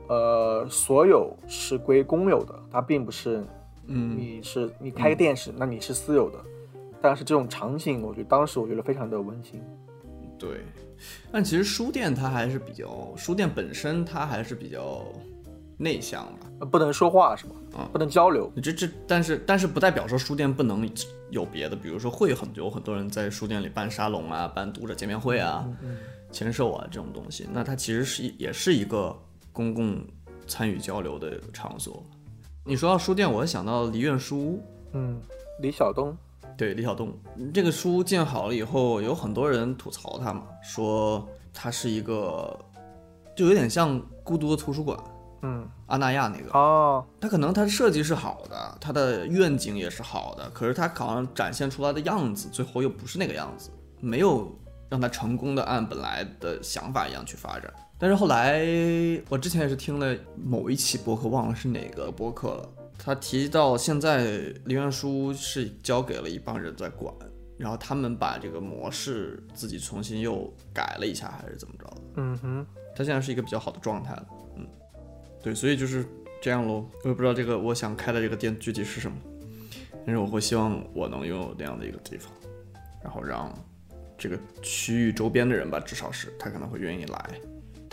[0.09, 3.45] 呃所有是归公有的，它并不是
[3.87, 6.39] 嗯你是你开个店是，那你是私有的。
[7.03, 9.63] 但是这种场景，我觉得当时我觉得非常的温馨。
[10.39, 10.61] 对。
[11.31, 15.05] 但其实书店它还是比较，书店本身它还是比较
[15.77, 16.47] 内向吧。
[16.61, 17.55] 呃不能说话是吧？
[17.77, 18.51] 啊不能交流。
[18.63, 20.89] 这这，但是但是不代表说书店不能
[21.31, 25.69] 有别的，比如说会有很有很多人在书店里办沙龙啊，办读者见面会啊，
[26.31, 29.15] 签售啊这种东西，那它其实是也是一个
[29.53, 30.03] 公共
[30.47, 32.03] 参与交流的场所。
[32.67, 35.21] 你说到书店，我想到梨园书屋，嗯，
[35.61, 36.17] 李晓东，
[36.57, 37.13] 对李晓东。
[37.53, 42.59] 这个书建好了以后，有很多人吐槽它嘛，说它是一个
[43.37, 44.99] 就有点像孤独的图书馆，
[45.43, 53.69] 嗯，阿那亚那个，哦，它可能它的设计是好的，它的愿景也是好的，可是它好像展现出来的样子，最后又不是那个样子，
[54.01, 54.51] 没有
[54.89, 57.71] 让它成功的按本来的想法一样去发展。
[57.99, 58.61] 但是后来，
[59.29, 62.69] 我之前也是听了某一期播客，忘了是哪个播客了。
[62.99, 64.25] 他提到现在
[64.65, 67.15] 林愿书是交给了一帮人在管，
[67.57, 72.03] 然后他们把这个模式自己重新又改了一下，还是怎么着的？
[72.17, 74.27] 嗯哼，他现在是一个比较好的状态了。
[74.57, 74.67] 嗯，
[75.43, 76.05] 对，所以就是
[76.43, 76.87] 这样喽。
[77.05, 79.17] 我也不知道这个我想开的这个店具体是什么，
[80.07, 82.33] 但是我会希望我能拥有那样的一个地方，
[83.03, 83.53] 然后让
[84.19, 87.31] 这个区域周边的人吧，至少是他可能会愿意来。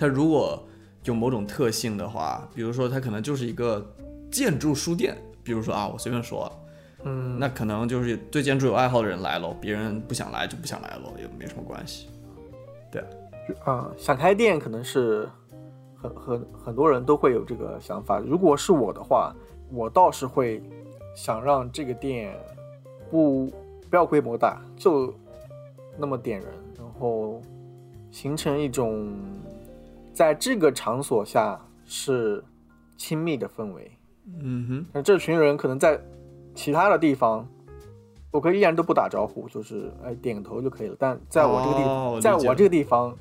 [0.02, 0.60] 他如果
[1.04, 3.86] 有某种特性的话，比如说它可能就是一个
[4.32, 6.52] 建筑书店，比如说啊，我随便说，
[7.04, 12.08] 嗯，那可能就是对建筑有爱好的人来喽，别人不想来就不想来喽，也没什么关系。
[12.92, 13.04] 对，
[13.64, 15.30] 啊、想开店可能是
[15.96, 18.18] 很很很多人都会有这个想法。
[18.18, 19.32] 如果是我的话，
[19.72, 20.64] 我倒是会
[21.16, 22.36] 想让这个店
[23.12, 23.54] 不
[23.88, 25.14] 不要规模大，就
[25.96, 27.40] 那么点人，然后
[28.10, 29.16] 形成一种
[30.14, 32.44] 在这个场所下是
[32.98, 33.92] 亲密的氛围。
[34.40, 36.00] 嗯哼，那这群人可能在
[36.54, 37.48] 其他的地方，
[38.32, 40.96] 我可以依然都不打招呼，就是哎点个头就可以了。
[41.00, 43.18] 但在我这个地方，哦在我这个地方，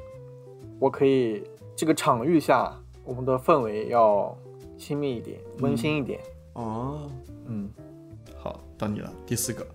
[0.78, 1.42] 我可以
[1.74, 2.72] 这个场域下，
[3.04, 4.36] 我们的氛围要
[4.76, 6.20] 亲密一点，温馨一点。
[6.52, 7.10] 哦，
[7.46, 7.70] 嗯，
[8.36, 9.66] 好，到你了，第四个。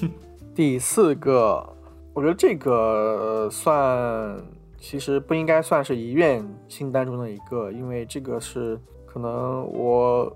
[0.54, 1.64] 第四个，
[2.12, 4.36] 我觉得这个呃算
[4.78, 10.34] 其实不应该算是遗愿清单中的一个，因为这个是可能我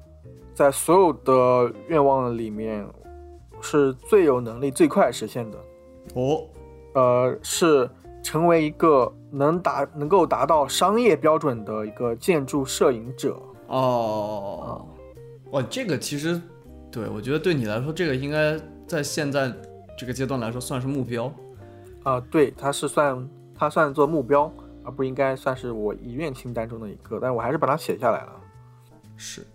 [0.53, 2.87] 在所有的愿望里面
[3.61, 5.59] 是最有能力、最快实现的。
[6.15, 6.45] 哦，
[6.95, 7.89] 呃，是
[8.23, 13.41] 成为一个能达能够达到商业标准的一个建筑摄影者。
[13.69, 14.87] 哦，
[15.53, 16.41] 哇，这个其实，
[16.91, 19.53] 对我觉得对你来说，这个应该在现在
[19.97, 21.33] 这个阶段来说算是目标。
[22.03, 23.17] 啊、对，它是算
[23.63, 28.33] 它算作目标，而不应该算是我遗愿清单中的一个，但我还是把它写下来了。
[29.17, 29.47] 是，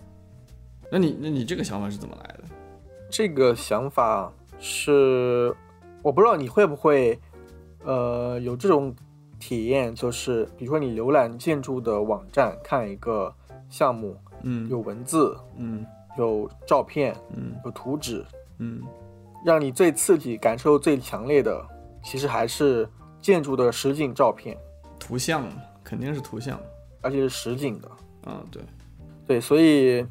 [0.89, 2.43] 那你那你这个想法是怎么来的？
[3.09, 5.53] 这个想法是，
[6.01, 7.19] 我不知道你会不会，
[7.83, 8.95] 呃，有这种
[9.41, 13.35] 体验，就是比如说你浏览建筑的网站，看一个
[13.67, 15.85] 项目，嗯，有文字，嗯。
[16.17, 17.53] 有照片，嗯。
[17.65, 18.25] 有图纸，
[18.59, 18.81] 嗯。
[19.43, 21.61] 让你最刺激、感受最强烈的，
[22.01, 22.87] 其实还是
[23.27, 24.57] 建筑的实景照片，
[24.97, 25.45] 图像，
[25.83, 26.57] 肯定是图像。
[27.01, 27.91] 而且是实景的。
[28.25, 28.63] 嗯，对，
[29.25, 30.05] 对，所以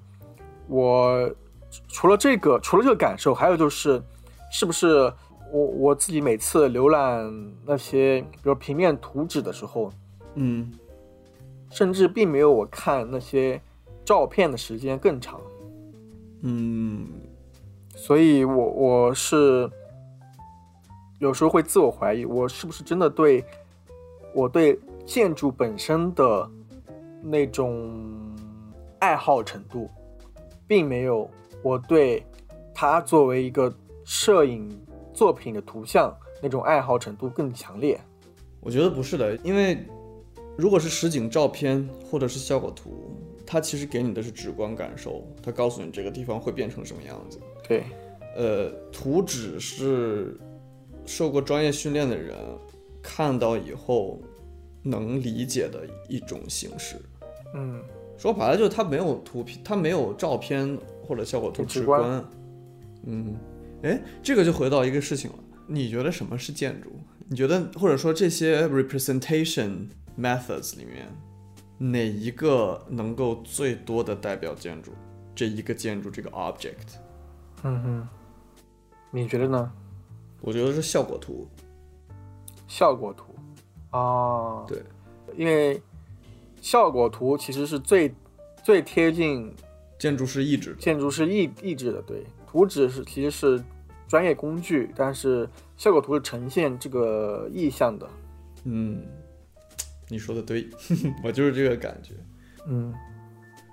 [0.69, 1.35] 我
[1.89, 4.03] 除了这个，除了这个感受，还有就是，
[4.53, 5.11] 是不是
[5.51, 9.91] 我我自己每次浏览那些比如平面图纸的时候，
[10.35, 10.71] 嗯
[11.71, 13.59] 甚至并没有我看那些
[14.05, 15.41] 照片的时间更长。
[16.43, 17.09] 嗯
[17.95, 19.71] 所以我我是
[21.19, 23.45] 有时候会自我怀疑，我是不是真的对
[24.35, 26.51] 我对建筑本身的
[27.23, 27.95] 那种
[28.99, 29.89] 爱好程度，
[30.67, 31.29] 并没有
[31.63, 32.25] 我对
[32.75, 33.73] 它作为一个
[34.05, 34.69] 摄影
[35.15, 37.99] 作品的图像那种爱好程度更强烈。
[38.61, 39.79] 我觉得不是的，因为
[40.57, 47.41] 如果是实景照片或者是效果图，它其实给你的是直观感受，它告诉你这个地方会变成什么样子。
[47.67, 47.85] 对，
[48.37, 50.39] 呃，图纸是
[51.07, 52.37] 受过专业训练的人
[53.03, 54.21] 看到以后
[54.83, 56.97] 能理解的一种形式。
[57.55, 57.83] 嗯，
[58.19, 62.25] 说白了就是它没有图片，它没有照片或者效果图直观观。
[63.05, 63.37] 嗯，
[63.83, 66.91] 哎，这个就回到一个事情了，你觉得什么是建筑？
[67.29, 69.89] 你觉得或者说这些 representation
[70.19, 71.07] methods 里面，
[71.79, 74.93] 哪一个能够最多的代表建筑？
[75.35, 76.97] 这一个建筑这个 object，
[77.63, 78.09] 嗯哼，
[79.11, 79.71] 你觉得呢？
[80.41, 81.47] 我觉得是效果图。
[82.69, 83.35] 效果图
[83.97, 84.83] 啊，对，
[85.37, 85.81] 因为
[86.61, 88.13] 效果图其实是最
[88.63, 89.55] 最贴近
[89.99, 90.77] 建筑师意志的。
[90.77, 93.63] 建筑师意意志的，对，图纸是其实是
[94.09, 98.09] 专业工具，但是效果图是呈现这个意象的。
[98.65, 99.01] 嗯，
[100.09, 100.69] 你说的对，
[101.23, 102.15] 我就是这个感觉。
[102.67, 102.93] 嗯，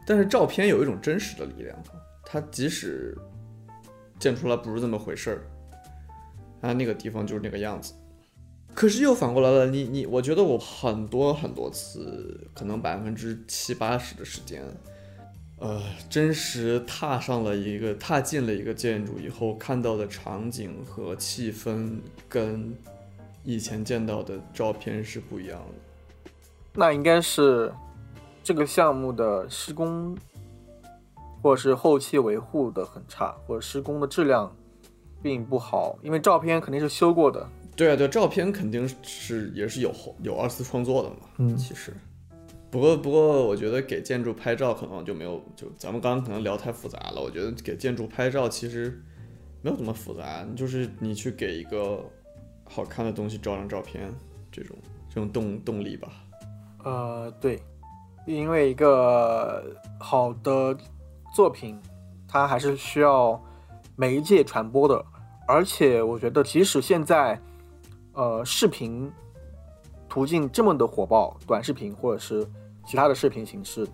[0.06, 1.76] 但是照片有一种真实的力量，
[2.23, 3.17] 它即使
[4.19, 5.41] 建出来不是这么回事儿，
[6.63, 7.93] 它那个地方就是那个样子。
[8.73, 14.63] 可是又反过来了，你你，我觉得我很多很多次，可能百分之七八十的时间，
[15.60, 22.76] 呃，真实踏上了一个踏进了一个建筑以后，看到的场景和气氛跟
[23.43, 26.32] 以前见到的照片是不一样的。
[26.73, 27.71] 那应该是
[28.43, 30.17] 这个项目的施工
[31.43, 34.52] 或是后期维护的很差，或者施工的质量
[35.24, 37.48] 并不好，因为照片肯定是修过的。
[37.76, 41.16] 对啊，对，照片肯定是也是有后有二次创作的嘛。
[41.38, 41.92] 嗯其实，
[42.70, 47.20] 不过不过，我觉得给建筑拍照可能就没有，就咱们刚刚可能聊太复杂了。
[47.20, 49.02] 我觉得给建筑拍照其实
[49.64, 52.04] 没有这么复杂，就是你去给一个
[52.66, 54.14] 好看的东西照张照片，
[54.52, 54.76] 这种
[55.10, 56.10] 这种动动力吧。
[56.84, 57.60] 呃，对，
[58.28, 59.64] 因为一个
[60.00, 60.78] 好的
[61.34, 61.80] 作品，
[62.28, 63.42] 它还是需要
[63.96, 65.04] 媒介传播的，
[65.45, 67.39] 而且我觉得，即使现在，
[68.13, 69.12] 呃，视频
[70.08, 72.47] 途径这么的火爆，短视频或者是
[72.86, 73.88] 其他的视频形式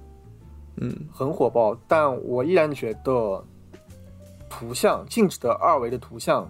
[0.77, 0.95] 嗯。
[1.11, 3.43] 很火爆，但我依然觉得
[4.49, 6.49] 图像静止的二维的图像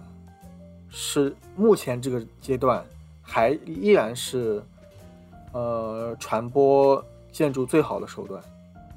[0.88, 2.84] 是目前这个阶段
[3.22, 4.62] 还依然是
[5.52, 8.42] 呃传播建筑最好的手段，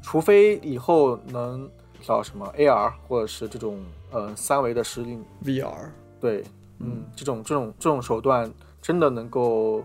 [0.01, 1.69] 除非以后能
[2.03, 3.79] 叫什么 AR 或者是这种
[4.11, 5.89] 呃三维的实景，，VR，
[6.19, 6.43] 对，
[6.79, 9.81] 嗯，这种这种这种手段真的能够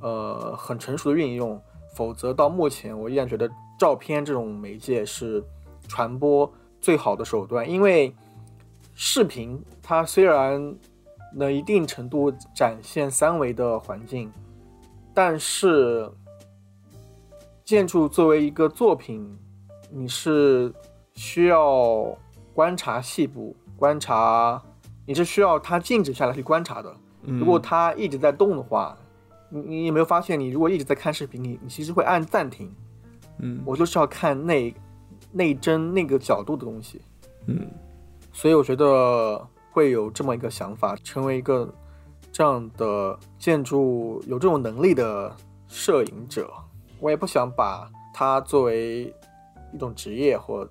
[0.00, 1.60] 呃很成熟的运用，
[1.94, 5.42] 否则到目前我依然觉得照片这种媒介是
[5.88, 6.50] 传播
[6.80, 8.14] 最好的手段，因为
[8.94, 10.74] 视频它虽然
[11.34, 14.32] 能一定程度展现三维的环境，
[15.12, 16.08] 但是
[17.64, 19.36] 建筑作为一个作品，
[19.90, 20.72] 你是
[21.14, 22.16] 需要
[22.54, 24.62] 观察细部，观察，
[25.06, 26.94] 你是需要它静止下来去观察的。
[27.24, 28.96] 嗯如果它一直在动的话，
[29.48, 32.72] 你你有没有发现，你如果一直在看视频，你你其实会按暂停。
[33.38, 34.74] 嗯我就是要看那
[35.30, 37.00] 那一帧那个角度的东西，
[37.46, 37.70] 嗯
[38.32, 41.72] 所以我觉得会有这么一个想法，成为一个
[42.30, 45.34] 这样的建筑有这种能力的
[45.68, 46.50] 摄影者。
[47.00, 49.12] 我也不想把它作为
[49.72, 50.68] 一种职业或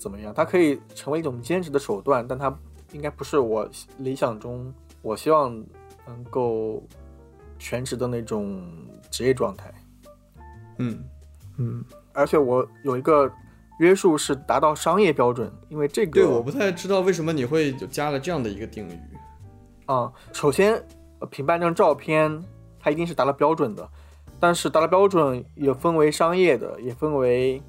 [0.00, 2.52] 怎么样，它可以成为一种兼职的手段，但它
[2.92, 5.52] 应该不是我理想中我希望
[6.06, 6.82] 能够
[7.58, 8.66] 全职的那种
[9.10, 9.72] 职业状态。
[10.78, 11.04] 嗯
[11.58, 11.84] 嗯，
[12.14, 13.30] 而且我有一个
[13.78, 18.98] 约束是达到商业标准，因为这个对，我不太知道为什么你会就加了这样的一个定语。
[19.84, 20.74] 啊、首先
[21.18, 22.42] 呃评判这张照片，
[22.78, 23.86] 它一定是达到标准的，
[24.38, 27.62] 但是达到标准也分为商业的，也分为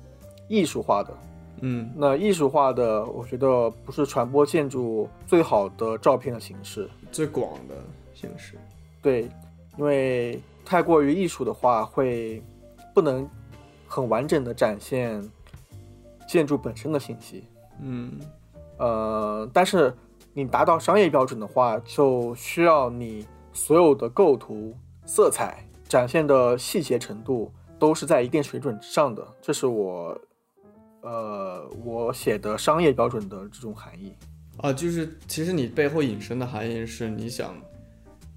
[0.48, 1.13] 艺术化的。
[1.62, 7.76] 嗯那艺术化的，我觉得不是传播建筑最好的照片的形式，最广的
[8.13, 8.58] 形式。
[9.02, 9.30] 对，
[9.78, 12.41] 因为太过于艺术的话，会
[12.93, 13.30] 不能
[13.88, 15.24] 很完整的展现
[16.28, 17.43] 建筑本身的信息。
[17.80, 18.19] 嗯
[18.78, 19.93] 呃，但是
[20.34, 24.74] 你达到商业标准的话，就需要你所有的构图、
[25.06, 29.28] 色彩展现的细节程度都是在一定水准之上的。
[29.41, 30.17] 这是我，
[31.02, 34.14] 呃，我写的商业标准的这种含义。
[34.58, 37.56] 啊，就是其实你背后引申的含义是，你想，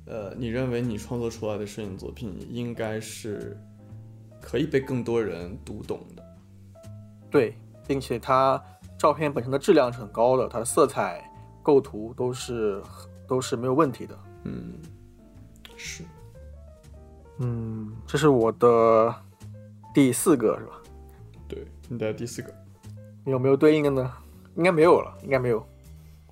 [0.07, 3.57] 呃，你认为你创作出来的摄影作品应该是
[4.41, 6.25] 可以被更多人读懂的。
[7.31, 7.55] 对，
[7.87, 8.63] 并且它
[8.97, 11.23] 照片本身的质量是很高的，它的色彩、
[11.63, 12.83] 构图都是
[13.29, 14.19] 都是没有问题的。
[14.45, 14.73] 嗯，
[15.77, 16.05] 是。
[17.41, 19.15] 嗯，这是我的
[19.93, 20.73] 第四个是吧？
[21.89, 22.53] 对，你的第四个，
[23.25, 24.13] 你有没有对应的呢？
[24.57, 25.65] 应该没有了，应该没有。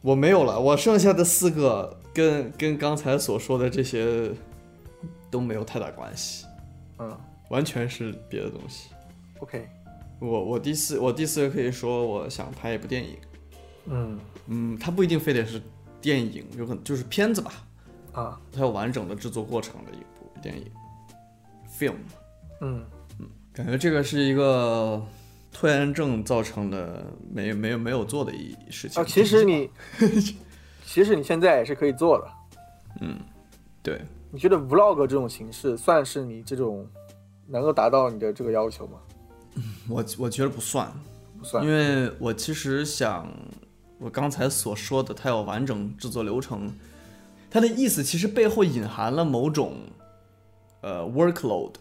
[0.01, 4.31] 我没有了，我剩下的四个跟跟刚才所说的这些
[5.31, 6.47] 都没有太大关系，
[6.99, 7.17] 嗯。
[7.51, 8.89] 完全是别的东西。
[9.41, 9.69] ，OK，
[10.21, 13.17] 我我第四我第四个可以说我想拍一部电影，
[13.87, 14.19] 嗯。
[14.47, 15.61] 嗯，它不一定非得是
[16.01, 17.53] 电影，有可能就是片子吧，
[18.13, 20.65] 啊，它有完整的制作过程的一部电影
[21.79, 21.97] ，film。
[22.63, 22.85] 嗯。
[23.19, 25.05] 嗯感觉这个是一个
[25.53, 29.03] 拖延症造成的没没有没有做的一事情。
[29.03, 29.71] 啊，其实你
[30.85, 32.29] 其实你现在也是可以做的。
[33.01, 33.19] 嗯
[33.83, 36.87] 对，你觉得 vlog 这种形式算是你这种
[37.47, 38.99] 能够达到你的这个要求吗？
[39.89, 40.91] 我我觉得不算，
[41.39, 41.71] 不算因。
[41.71, 43.29] 为我其实想，
[43.99, 46.73] 我刚才所说的，它有完整制作流程，
[47.51, 49.77] 它的意思其实背后隐含了某种
[50.81, 51.73] 呃 workload，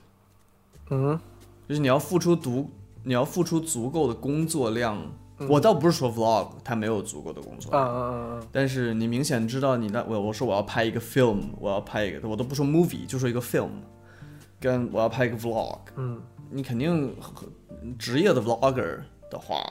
[0.90, 1.20] 嗯
[1.70, 2.70] 就是你要付出足，
[3.04, 4.98] 你要付出足够的工作量。
[5.38, 5.48] 嗯。
[5.50, 13.70] 我倒不是说 vlog 它没有足够的工作嗯量，嗯嗯但是你明显知道你那我我说我要拍一个 film，我要拍一个，我都不说 movie，就说一个 film，
[14.60, 16.22] 跟我要拍一个 vlog，嗯。
[16.54, 17.16] 你肯定
[17.98, 19.00] 职业的 vlogger
[19.32, 19.64] 的话，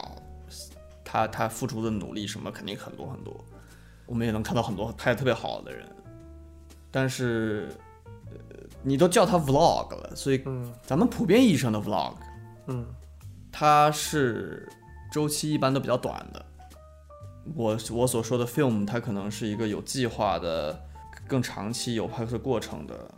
[1.05, 3.37] 他他付出的努力什么肯定很多很多，
[4.07, 5.87] 我们也能看到很多拍的特别好的人，
[6.91, 7.69] 但是
[8.31, 8.33] 呃
[8.83, 10.73] 你都叫他 vlog 了，所以嗯。
[10.83, 12.15] 咱们普遍意义上的 vlog，
[12.67, 12.87] 嗯
[13.53, 14.69] 它是
[15.13, 16.47] 周期一般都比较短的。
[17.55, 20.79] 我我所说的 film，它可能是一个有计划的，
[21.27, 23.11] 更长期有拍摄过程的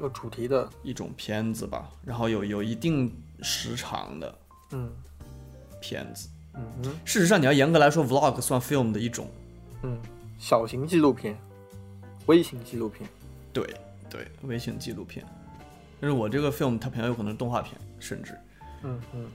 [0.00, 4.38] 有主题的，一种片子吧，然后有有一定时长的
[4.72, 4.90] 嗯
[5.80, 6.28] 片子。
[6.54, 9.28] 嗯嗯事实上，你要严格来说，vlog 算 film 的一种。
[9.82, 9.98] 嗯，
[10.38, 11.36] 小型纪录片，
[12.26, 13.08] 微型纪录片，
[13.52, 13.64] 对
[14.10, 15.24] 对，微型纪录片。
[16.00, 18.38] 但是我这个 film 它很有可能是动画片，甚至
[18.82, 19.26] 嗯嗯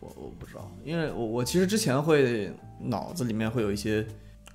[0.00, 4.06] 我我不知道，因为我我其实之前会脑子里面会有一些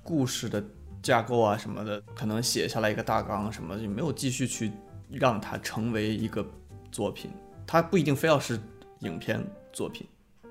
[0.02, 0.62] 故事的
[1.02, 4.72] 架构啊什么的，可能写下来一个大纲什么的，就没有继续去
[5.10, 6.46] 让它成为一个
[6.90, 7.30] 作品。
[7.66, 8.58] 它不一定非要是
[9.00, 9.42] 影片
[9.72, 10.06] 作品，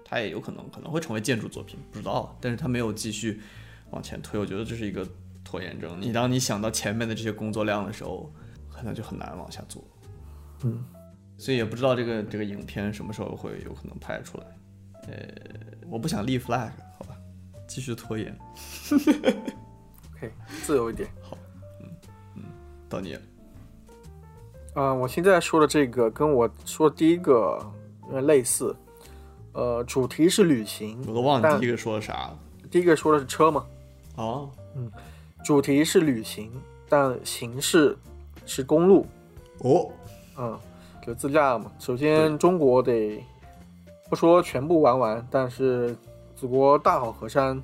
[0.05, 2.35] 它也有可能可能会成为建筑作品，不知道。
[2.39, 3.41] 但是它没有继续
[3.91, 5.07] 往前推，我觉得这是一个
[5.43, 5.99] 拖延症。
[5.99, 8.31] 你当你想到前面的这些工作量的时候，
[8.69, 9.83] 可能就很难往下做。
[10.63, 10.83] 嗯，
[11.37, 14.45] 所以也不知道这个这个影片什么时候会有可能拍出来。
[15.07, 15.13] 呃，
[15.89, 17.15] 我不想立 flag，好吧，
[17.67, 18.35] 继续拖延。
[20.15, 20.31] OK，
[20.63, 21.09] 自由一点。
[21.21, 21.37] 好，
[21.81, 21.87] 嗯
[22.37, 22.43] 嗯
[22.87, 23.21] 到你了，
[24.75, 27.59] 啊、我现在说的这个跟我说第一个
[28.05, 28.75] 有点类似，
[29.51, 32.39] 呃，主题是旅行，我都忘了第一个说的啥了。
[32.71, 33.65] 第一个说的是车嘛，
[34.15, 34.91] 哦，嗯
[35.43, 36.51] 主题是旅行，
[36.87, 37.97] 但形式
[38.45, 39.05] 是公路，
[39.59, 39.91] 哦，
[40.37, 40.59] 嗯，
[41.05, 41.71] 就自驾嘛。
[41.77, 43.23] 首先，中国得
[44.13, 45.97] 不说全部玩完，但是
[46.35, 47.59] 祖国大好河山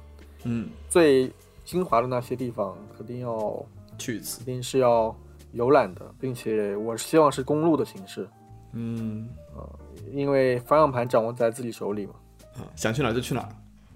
[0.45, 1.31] 嗯，最
[1.63, 3.63] 精华的那些地方，肯定要
[3.99, 4.45] 去一次肯。
[4.45, 5.15] 定是要
[5.51, 8.27] 游览的，并且我希望是公路的形式，
[8.73, 9.29] 嗯，
[10.11, 12.13] 因为方向盘掌握在自己手里嘛。
[12.55, 13.49] 啊，想去哪儿就去哪儿。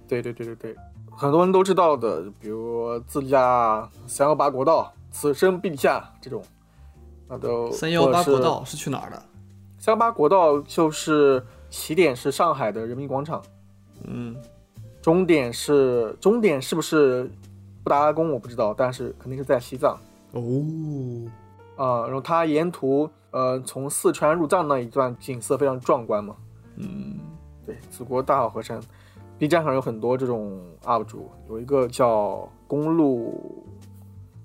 [0.07, 0.75] 对对对对对，
[1.09, 6.43] 很多人都知道的，比如自驾三幺八国道、此生必驾这种，
[7.27, 9.19] 那都三幺八国，道是去哪儿的？
[9.79, 11.43] 三幺八国道就是
[11.73, 13.41] 起点是上海的人民广场，
[14.05, 14.35] 嗯，
[15.01, 17.23] 终点是终点是不是
[17.83, 19.97] 布达拉宫我不知道，但是肯定是在西藏
[20.33, 20.43] 哦，
[21.75, 26.35] 啊、然后它沿途呃从四川入藏那一段景色非常壮观嘛。
[26.75, 27.17] 嗯，
[27.65, 28.79] 对，祖国大好河山
[29.39, 33.65] ，B 站上有很多这种 UP 主，有一个叫公路，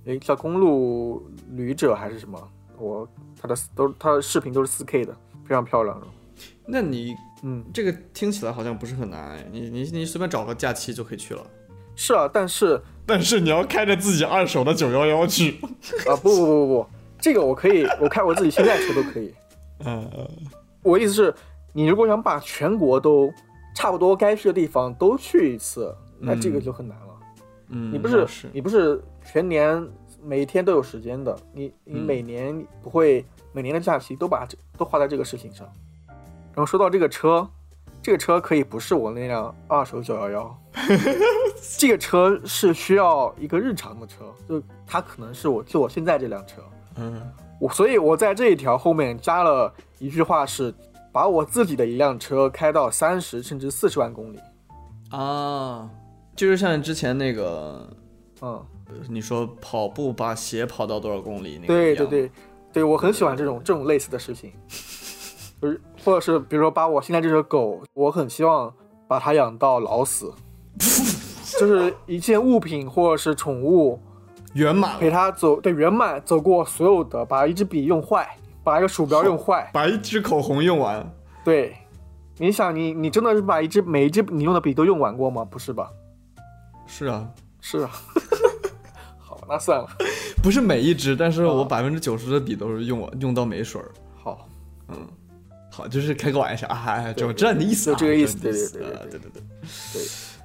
[0.07, 2.41] 诶，叫公路旅者还是什么？
[2.79, 3.07] 我
[3.39, 5.15] 他的都他的视频都是4 K 的，
[5.45, 6.01] 非常漂亮。
[6.71, 11.43] 那你嗯，这个听起来好像不是很难哎，你你你随便找个假期就可以去了。
[11.97, 15.59] 是啊，但是 但是你要开着自己二手的九幺幺去。
[16.07, 16.87] 啊，不不不不不，
[17.19, 19.35] 这个我可以， 我开我自己现在车都可以。
[19.85, 20.11] 嗯，
[20.83, 21.35] 我意思是，
[21.73, 23.33] 你如果想把全国都
[23.75, 27.07] 差不多该去的地方都去一次，那这个就很难了。
[27.69, 29.89] 嗯，你不是你不是全年
[30.23, 35.67] 每一天都有时间的，你你嗯每年不会每年的假期都把这都花在这个事情上。
[36.59, 37.49] 然后说到这个车，
[38.03, 40.59] 这个车可以不是我那辆二手九幺幺，
[41.79, 46.61] 这个车是需要一个日常的车，就它可能是我就我现在这辆车，
[46.97, 47.23] 嗯。
[47.61, 50.75] 我所以我在这一条后面加了一句话是，
[51.13, 54.41] 把我自己的一辆车开到三十甚至四十万公里，
[55.11, 55.89] 啊，
[56.35, 57.89] 就是像之前那个
[58.43, 58.67] 嗯。
[59.09, 62.31] 你说跑步把鞋跑到多少公里那个对对对，
[62.73, 64.53] 对我很喜欢这种这种类似的事情，
[65.61, 68.73] 不是，或者是比如说把我现在这只狗，我很希望
[69.07, 70.33] 把它养到老死，
[71.59, 74.01] 就是一件物品或者是宠物
[74.55, 78.29] 圆满，陪它走，对圆满走过所有的，把一支笔用坏，
[78.63, 81.05] 把一个鼠标用坏，把一支口红用完。
[81.45, 81.77] 对，
[82.37, 85.45] 你想你你真的是把一支每一支你用的笔都用完过吗？
[85.45, 85.91] 不是吧？
[86.87, 87.29] 是啊，
[87.61, 87.91] 是啊，
[89.19, 89.87] 好，那算了，
[90.43, 93.91] 不是每一支，但是我啊百分之九十的笔都是用完用到没水儿。
[94.23, 94.49] 好，
[95.79, 99.43] 好，就是开个玩笑啊，哎就知道你的意思啊，就这个意思对对对啊对对对。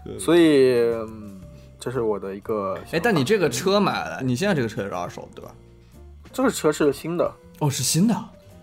[0.06, 1.42] 对，所以、嗯、
[1.80, 2.78] 这是我的一个。
[2.92, 5.52] 哎，但你这个车买了，你现在这个车也是二手对吧？
[6.32, 8.14] 这个车是新的哦，是新的，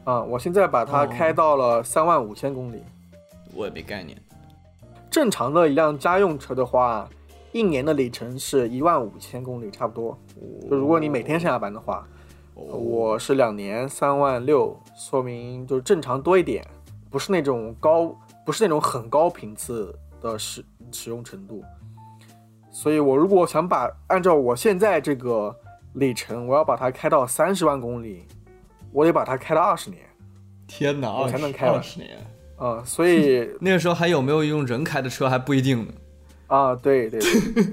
[0.04, 2.80] 啊，我现在把它哦开到了三万五千公里。
[3.52, 4.16] 我也没概念。
[5.10, 7.08] 正常的一辆家用车的话，
[7.50, 10.16] 一年的里程是一万五千公里，差不多。
[10.70, 12.19] 就如果你每天上下班的话，哦
[12.68, 16.64] 我是两年三万六，说明就是正常多一点，
[17.10, 21.64] 不是那种高，不是那种很高频次的使使用程度。
[22.70, 25.54] 所以我如果想把按照我现在这个
[25.94, 28.26] 里程，我要把它开到三十万公里，
[28.92, 30.02] 我得把它开到二十年
[30.66, 32.18] 天哪，我才能开二十年。
[32.56, 35.92] 啊、所以 那个时候还有没有用人开的车还不一定呢。
[36.46, 37.64] 啊，对对对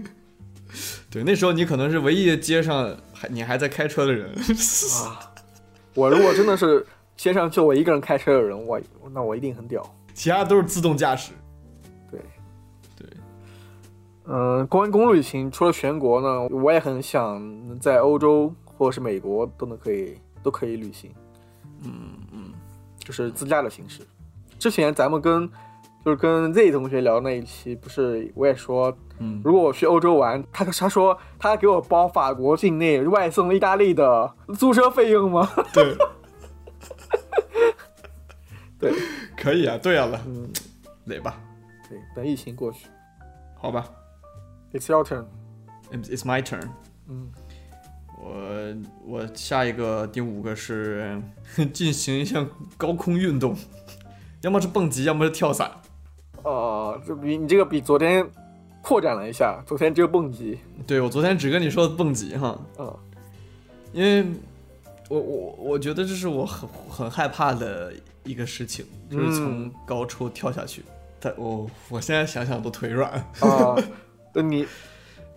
[1.11, 4.29] 对，那时候你可能是唯一街上还你还在开车的人。
[5.03, 5.33] 啊，
[5.95, 8.79] 我如果真的是街上就我一个人开车的人，我
[9.11, 9.83] 那我一定很屌。
[10.13, 11.31] 其他都是自动驾驶。
[12.09, 12.19] 对
[12.95, 13.07] 对，
[14.25, 21.11] 嗯，关于公路旅行，除了全国呢，我也很想在欧洲或者是美国都能可以都可以旅行，
[21.83, 21.91] 嗯
[22.31, 22.53] 嗯，
[22.99, 24.01] 就是自驾的形式。
[24.59, 25.47] 之前咱们跟
[26.07, 35.51] 就是跟 Z 同学聊那一期，不是我也说，嗯如果我去欧洲玩，他他说他给我包法国境内外送意大利的租车费用吗？
[35.73, 35.97] 对
[38.79, 38.93] 对，
[39.35, 40.49] 可以啊，对啊了，嗯，
[41.07, 41.41] 来吧，
[41.89, 42.87] 对，等疫情过去
[43.55, 43.85] 好吧
[44.71, 45.25] ，It's your turn。
[45.91, 46.69] ，It's it's my turn。
[47.09, 47.29] 嗯，
[48.17, 51.21] 我我下一个第五个是
[51.73, 53.57] 进行一项高空运动，
[54.39, 55.69] 要么是蹦极，要么是跳伞。
[56.91, 58.25] 哦，这比你这个比昨天
[58.81, 62.93] 扩展了一下，昨天只有蹦极，对我昨天只跟你说蹦极哈，嗯
[63.93, 64.25] 因为
[65.09, 70.83] 我我我觉得这是我很很害怕的一个事情，就是从高处跳下去。
[71.19, 73.11] 但我我现在想想都腿软。
[73.39, 73.75] 啊，
[74.33, 74.67] 那你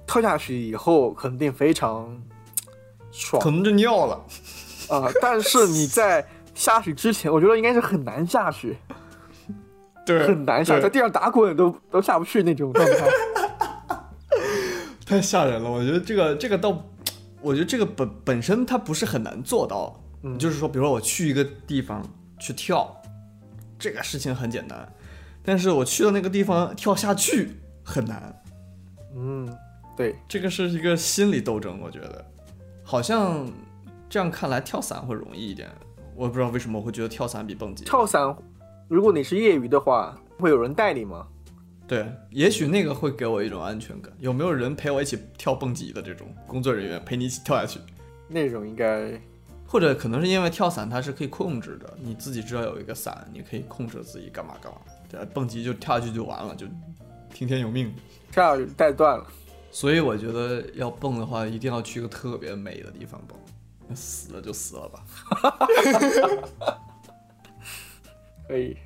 [0.07, 2.21] 跳下去以后肯定非常
[3.13, 4.21] 爽可能就尿了。
[4.89, 8.77] 啊，但是你在下去之前，我觉得应该是很难下去，
[10.19, 13.09] 对很难下，在地上打滚都都下不去那种状态。
[15.07, 15.71] 太吓人了。
[15.71, 16.85] 我觉得这个这个倒，
[17.41, 22.01] 我觉得这个本本身它不是很难做到，嗯就是说，比如说我去一个地方
[22.39, 22.97] 去跳，
[23.79, 24.89] 这个事情很简单，
[25.43, 28.43] 但是我去到那个地方跳下去很难，
[29.17, 29.53] 嗯，
[29.97, 31.81] 对，这个是一个心理斗争。
[31.81, 32.25] 我觉得，
[32.85, 33.51] 好像
[34.09, 35.69] 这样看来跳伞会容易一点。
[36.15, 38.37] 我也不知道为什么我会觉得跳伞比蹦极跳伞，
[38.91, 41.25] 如果你是业余的话，会有人带你吗？
[41.87, 44.13] 对，也许那个会给我一种安全感。
[44.19, 47.79] 有没有人陪我一起跳蹦极的这种工作人员陪你一起跳下去？
[48.27, 49.13] 那种应该
[49.65, 54.79] 或者可能是因为跳伞它是可以控制的，你自己知道有一个伞，你可以控制自己干嘛干嘛。
[55.09, 56.67] 对，蹦极就跳下去就完了，就
[57.33, 57.95] 听天由命。
[58.33, 59.25] 这样带断了。
[59.71, 63.39] 所以我觉得要蹦的话，一定要去个特别美的地方蹦，
[63.95, 65.05] 死了就死了吧，
[68.51, 68.77] 可以，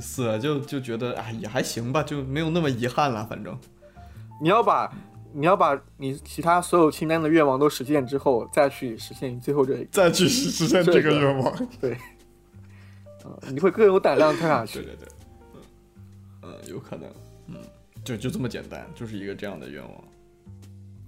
[0.00, 3.56] 死了就就觉得哎也还行吧，就没有那么遗憾了，反正。
[4.40, 4.92] 你要把
[5.32, 11.54] 你要把你其他所有清单的愿望都实现之后，再去实现你最后这再去实实现这个愿望。
[11.80, 11.92] 对，
[13.22, 14.80] 啊，你会更有胆量跳下去。
[14.80, 15.08] 对对对，
[16.42, 17.08] 嗯嗯，有可能，
[17.46, 17.54] 嗯，
[18.02, 19.92] 就就这么简单，就是一个这样的愿望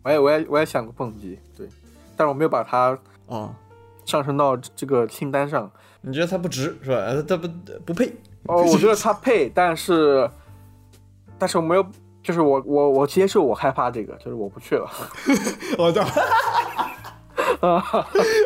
[0.05, 1.69] 我也我也我也想过蹦极，对，
[2.17, 2.97] 但是我没有把它
[3.27, 3.53] 啊。
[4.05, 5.71] 上升到这个清单上。
[6.01, 6.96] 你觉得他不值是吧？
[6.96, 7.49] 呃它不
[7.86, 8.12] 不配。
[8.44, 10.28] 哦，我觉得他配，但是
[11.38, 11.86] 但是我没有，
[12.22, 14.88] 就是我我我接受我害怕这个，就是我不去了。
[15.76, 16.03] 我的，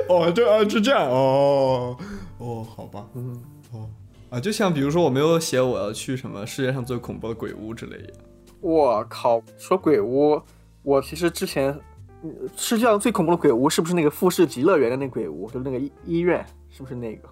[0.09, 1.96] 哦，对啊是这样哦
[2.38, 3.40] 哦，好吧，嗯，
[3.72, 3.88] 哦
[4.30, 8.14] 啊，就像比如说我没有写我要去什么世界上最恐怖的鬼屋之类的，
[8.61, 10.40] 我靠，说鬼屋，
[10.82, 11.78] 我其实之前
[12.24, 17.28] 嗯世界上最恐怖的鬼屋是不是那个富士极乐园的那鬼屋，就是那个医医院，是不是那个？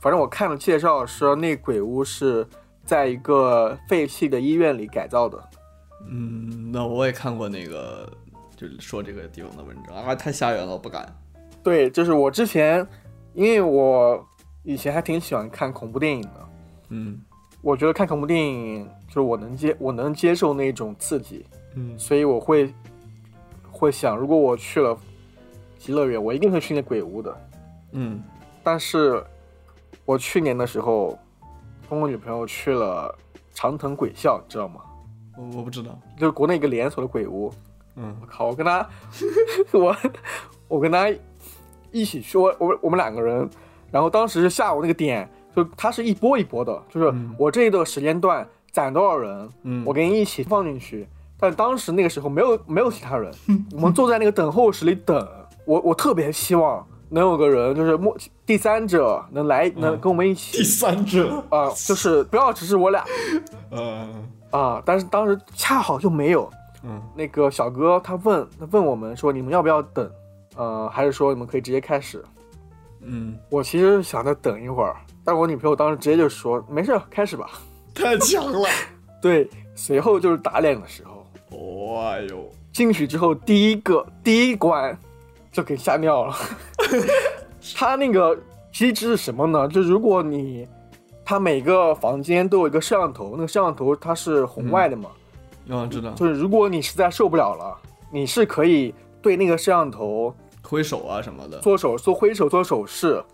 [0.00, 2.46] 反正我看了介绍说那鬼屋是
[2.84, 5.42] 在一个废弃的医院里改造的。
[6.08, 8.08] 嗯，那我也看过那个，
[8.56, 11.06] 就是说这个地方的文章啊，太吓人了，我不敢。
[11.62, 12.86] 对，就是我之前，
[13.34, 14.24] 因为我
[14.62, 16.48] 以前还挺喜欢看恐怖电影的，
[16.90, 17.20] 嗯
[17.62, 21.44] 我觉得看恐怖电影就是我能接我能接受那种刺激，
[21.74, 22.72] 嗯所以我会
[23.72, 24.96] 会想，如果我去了
[25.76, 27.36] 极乐园，我一定会去那鬼屋的。
[27.92, 28.22] 嗯
[28.62, 29.24] 但是
[30.06, 31.18] 我去年的时候
[31.90, 33.14] 跟我女朋友去了
[33.52, 34.80] 长藤鬼校，你知道吗？
[35.36, 37.52] 我我不知道，就是国内一个连锁的鬼屋。
[37.96, 38.88] 嗯我靠，我跟她，
[39.72, 39.96] 我
[40.68, 41.12] 我跟她
[41.90, 43.48] 一起去，我我我们两个人，
[43.90, 51.08] 然后当时是下午那个点，就它是一波一波的，就是嗯我这一个时间段攒多少人，嗯，我给你一起放进去。
[51.38, 53.30] 但当时那个时候没有没有其他人，
[53.74, 55.28] 我们坐在那个等候室里等。
[55.66, 60.58] 我我特别希望能有个人，就是末第三者能来能跟我们一起。
[60.58, 63.04] 第三者，啊、就是不要只是我俩。
[63.70, 66.50] 嗯啊、但是当时恰好就没有。
[66.82, 67.00] 嗯。
[67.14, 70.10] 那个小哥他问他问我们说你们要不要等，
[70.56, 72.24] 呃，还是说你们可以直接开始？
[73.02, 77.48] 嗯，我其实想再等一会儿，但我女朋友当时直接就说没事，开始吧。
[77.94, 78.68] 太强了，
[79.22, 81.24] 对，随后就是打脸的时候，
[82.00, 84.98] 哎呦，进去之后第一个第一关
[85.56, 86.36] 就给吓尿了。
[87.74, 88.38] 他那个
[88.70, 89.66] 机制是什么呢？
[89.66, 90.68] 就如果你
[91.24, 95.08] 他每个房间都有一个摄像头，那个摄像头它是红外的嘛，
[95.66, 97.74] 嗯，知道，就是如果你实在受不了了，
[98.10, 103.24] 你是可以对那个摄像头挥手啊什么的，做手做挥手做手势，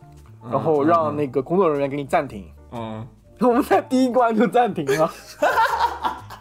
[0.49, 2.49] 然后让嗯那个工作人员给你暂停。
[2.71, 3.05] 嗯，
[3.41, 5.13] 我们在第一关就暂停了。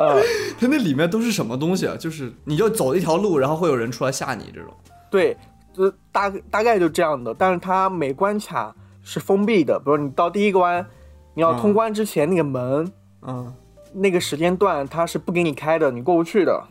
[0.00, 0.18] 呃，
[0.58, 1.94] 它那里面都是什么东西啊？
[1.94, 4.72] 就是你就走一条路，然后会有人出来吓你这种。
[5.10, 5.36] 对，
[5.74, 7.34] 就大大概就这样的。
[7.34, 10.86] 但是它每关卡是封闭的，比如你到第一关，
[11.34, 12.90] 你要通关之前那个门，
[13.26, 13.52] 嗯，
[13.92, 16.64] 那个时间段它是不给你开的，你过不去的。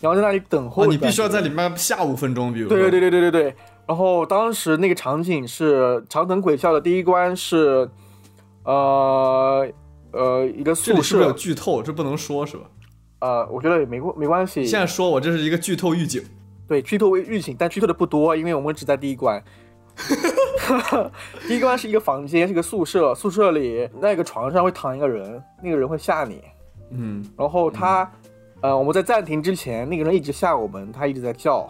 [0.00, 3.56] 然后在那里等候你必须要在里面下五分钟，比如对对对对对对对。
[3.86, 7.88] 然后当时那个场景是长藤鬼校的第一关是，
[8.62, 9.66] 呃
[10.14, 11.82] 呃一个这宿里是不是有舍，剧透？
[11.82, 12.64] 这不能说是吧？
[13.20, 14.64] 呃，我觉得也没关没关系。
[14.64, 16.22] 现在说我这是一个剧透预警。
[16.66, 19.42] 对剧透为预警，但剧透的不多，因为我们只在第一关。
[21.46, 26.42] 第一关是一个房间，是一个宿舍，宿舍里那个床上会躺一个人，那个人会吓你。
[26.90, 28.10] 嗯然后他，
[28.62, 31.68] 呃，我们在暂停之前，那个人一直吓我们，他一直在叫，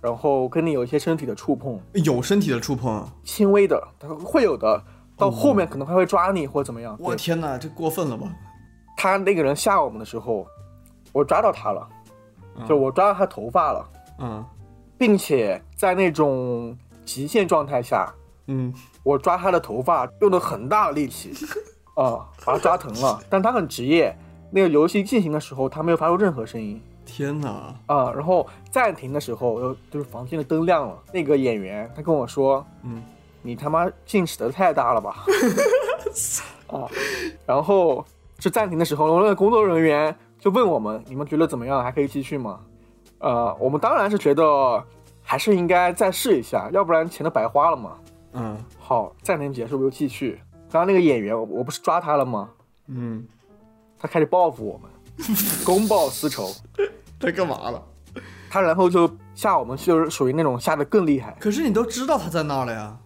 [0.00, 3.12] 然后跟你有一些身体的触碰，有身体的触碰啊！
[3.24, 4.80] 轻微的，他会有的。
[5.16, 6.96] 到后面可能还会抓你或者怎么样。
[6.96, 7.06] 对。
[7.06, 8.26] 我天哪，这过分了吧？
[8.96, 10.46] 他那个人吓我们的时候，
[11.12, 11.88] 我抓到他了，
[12.68, 13.88] 就我抓到他头发了，
[14.18, 14.44] 嗯。
[14.98, 18.10] 并且在那种极限状态下，
[18.46, 21.34] 嗯，我抓他的头发用了很大的力气，
[21.96, 23.20] 啊、把他抓疼了。
[23.28, 24.16] 但他很职业，
[24.50, 26.80] 那个游戏进行的时候，他没有发出任何声音。
[27.04, 27.74] 天哪！
[27.84, 33.02] 啊、然后暂停的时候，又就是房间的灯亮了，那个演员他跟我说，嗯，
[33.46, 35.24] 你他妈劲使的太大了吧，
[36.66, 36.88] 啊，
[37.46, 38.04] 然后
[38.38, 41.82] 就暂停的时候，我那个工作人员就问我们，你们觉得怎么样？
[41.82, 42.58] 还可以继续吗？
[43.18, 44.82] 呃，我们当然是觉得
[45.22, 47.96] 还是应该再试一下，要不然钱都白花了嘛。
[48.32, 50.40] 嗯好，暂停结束，我就继续。
[50.70, 52.50] 刚刚那个演员，我我不是抓他了吗？
[52.88, 53.24] 嗯，
[53.98, 54.90] 他开始报复我们，
[55.64, 56.50] 公报私仇。
[57.18, 57.82] 他干嘛了？
[58.50, 61.34] 他然后就吓我们，就是属于那种吓得更厉害。
[61.40, 62.96] 可是你都知道他在那儿了呀。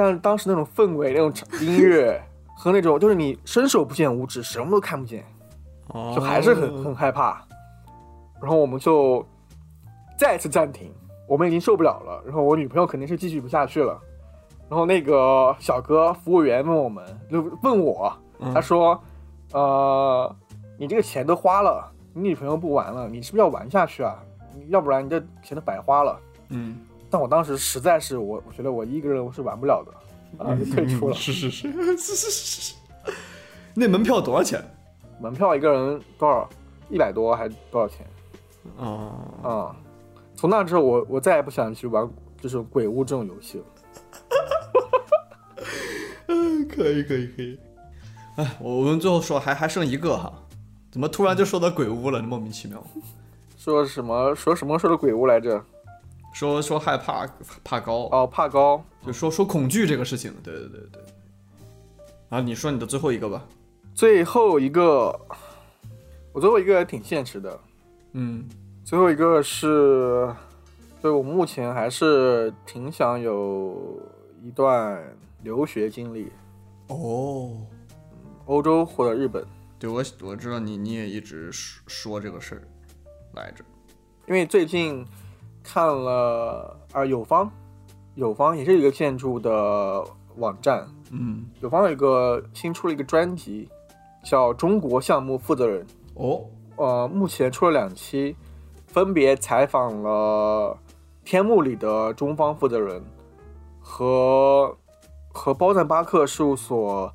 [0.00, 1.30] 但是当时那种氛围、那种
[1.60, 2.18] 音乐
[2.56, 5.22] 和那种，就是你伸手不见五指，什么都看不见，
[5.88, 7.44] 哦就还是很很害怕。
[8.40, 9.22] 然后我们就
[10.16, 10.90] 再次暂停，
[11.28, 12.22] 我们已经受不了了。
[12.24, 14.00] 然后我女朋友肯定是继续不下去了。
[14.70, 18.98] 然后那个小哥服务员问我们，就问我，嗯他说
[19.52, 20.34] ：“呃，
[20.78, 24.16] 你这个钱都花了，你女朋友不玩了，你是不是要玩下去啊？
[24.68, 26.78] 要不然你这钱都白花了。”嗯，
[27.10, 31.14] 但我当时实在是我，我觉得我一个人我是玩不了的，啊，就退出了。
[31.14, 32.74] 是是是是是是。
[33.74, 34.62] 那门票多少钱？
[35.20, 36.48] 门票一个人多少？
[36.88, 38.06] 一百多还多少钱？
[38.76, 39.76] 哦，啊、
[40.34, 42.08] 从那之后我我再也不想去玩
[42.40, 43.64] 就是鬼屋这种游戏了。
[46.68, 47.58] 可以可以可以。
[48.36, 50.32] 哎，我我们最后说还还剩一个哈，
[50.90, 52.20] 怎么突然就说到鬼屋了？
[52.22, 52.82] 莫名其妙。
[53.56, 55.62] 说什么说什么说的鬼屋来着？
[56.32, 57.26] 说说害怕
[57.64, 58.82] 怕高，哦，怕高。
[59.04, 60.32] 就说说恐惧这个事情。
[60.42, 61.02] 对对对对。
[62.28, 63.44] 啊，你说你的最后一个吧。
[63.94, 65.18] 最后一个，
[66.32, 67.60] 我最后一个挺现实的。
[68.12, 68.48] 嗯
[68.84, 70.34] 最后一个是，
[71.02, 74.00] 对我目前还是挺想有
[74.42, 75.02] 一段
[75.42, 76.30] 留学经历，
[76.88, 77.56] 哦，
[78.46, 79.44] 欧洲或者日本。
[79.78, 82.62] 对我我知道你你也一直说说这个事儿
[83.34, 83.64] 来着。
[84.26, 85.04] 因为最近
[85.62, 87.50] 看了啊，友方，
[88.14, 90.04] 友方也是一个建筑的
[90.36, 93.68] 网站，嗯，友方有一个新出了一个专辑，
[94.24, 95.86] 叫《中国项目负责人》。
[96.14, 96.44] 哦，
[96.76, 98.34] 呃，目前出了两期，
[98.86, 100.76] 分别采访了
[101.24, 103.02] 天幕里的中方负责人
[103.80, 104.76] 和
[105.32, 107.12] 和包赞巴克事务所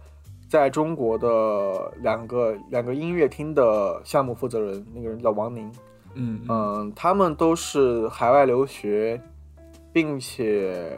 [0.47, 5.69] 在中国的两个两个音乐厅的项目负责人，那个人叫王宁。
[6.15, 6.47] 嗯嗯。
[6.49, 9.21] 嗯，他们都是海外留学，
[9.93, 10.97] 并且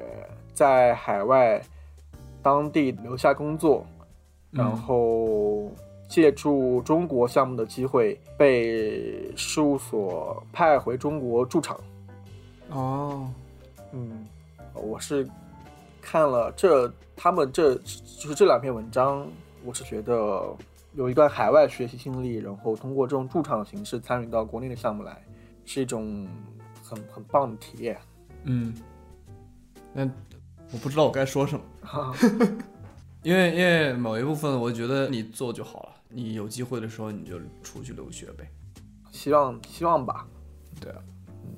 [0.54, 1.62] 在海外
[2.42, 3.86] 当地留下工作，
[4.52, 4.76] 然嗯。
[4.78, 5.72] 后
[6.08, 11.78] 借助中国项目的机会被事务所派回中国驻场。
[12.70, 13.30] 哦，
[13.92, 14.26] 嗯，
[14.74, 15.28] 我是
[16.02, 19.28] 看了这他们这就是这两篇文章，
[19.66, 20.42] 我是觉得
[20.98, 25.24] 有一段海外学习经历，然后通过这种驻场的形式参与到国内的项目来，
[25.64, 26.28] 是一种
[26.82, 27.96] 很很棒的体验。
[28.46, 28.74] 嗯，
[29.94, 30.10] 那
[30.72, 32.16] 我不知道我该说什么，
[33.22, 38.50] 因为因为某一部分我觉得你做就好了，你有机会的时候你就出去留学呗，
[39.12, 40.28] 希望希望吧，
[40.82, 40.98] 对啊，
[41.46, 41.54] 嗯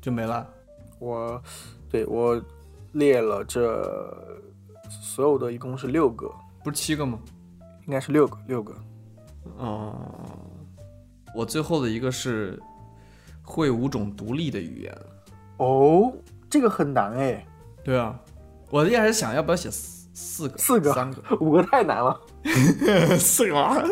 [0.00, 0.48] 就没了。
[0.98, 1.42] 我
[1.90, 2.42] 对我
[2.92, 4.40] 列了这
[4.88, 6.32] 所有的一共是六个，
[6.64, 7.18] 不是七个吗？
[7.88, 8.74] 应该是六个六个。
[9.56, 9.96] 哦、
[11.34, 12.62] 我最后的一个是
[13.42, 14.96] 会五种独立的语言。
[15.56, 16.12] 哦，
[16.50, 17.44] 这个很难哎，
[17.82, 18.16] 对啊，
[18.70, 22.20] 我一开始想要不要写四四个，四个三个， 五个太难了。
[23.18, 23.82] 四个吗？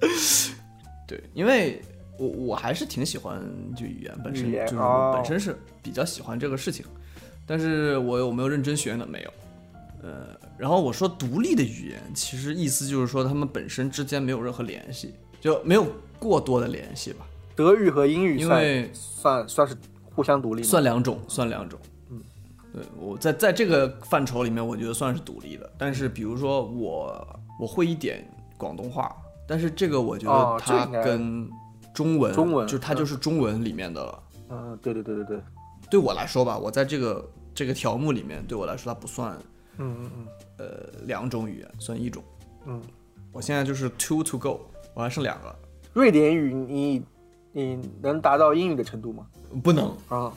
[1.06, 1.82] 对，因为
[2.18, 3.40] 我我还是挺喜欢
[3.76, 4.76] 就语言本身，就是
[5.12, 6.84] 本身是比较喜欢这个事情，
[7.46, 9.06] 但是我有没有认真学呢？
[9.06, 9.30] 没有。
[10.04, 15.86] 呃，然后我说独立的语言，其实意思就是说他们本身之间没有任何联系，就没有
[16.18, 17.24] 过多的联系吧，
[17.56, 19.74] 德语和英语算因为算算是
[20.14, 20.62] 互相独立？
[20.62, 21.80] 算两种，算两种。
[22.10, 22.20] 嗯，
[22.70, 25.72] 对我在在这个范畴里面，我觉得算是独立的。
[25.78, 28.22] 但是比如说我我会一点
[28.58, 29.10] 广东话，
[29.48, 31.48] 但是这个我觉哦得它跟
[31.94, 34.22] 中文，中文就是它就是中文里面的了。
[34.50, 35.40] 嗯，对对对对对，
[35.90, 39.34] 对我来说吧，我在这个这个条目里面，对我来说它不算
[39.78, 40.26] 嗯嗯嗯
[40.58, 42.22] 呃两种语言，算一种。
[42.66, 42.80] 嗯。
[43.32, 44.60] 我现在就是 two to go，
[44.94, 45.54] 我还剩两个，
[45.92, 47.02] 瑞典语你
[47.50, 49.26] 你能达到英语的程度吗？
[49.62, 49.96] 不能。
[50.08, 50.32] 啊，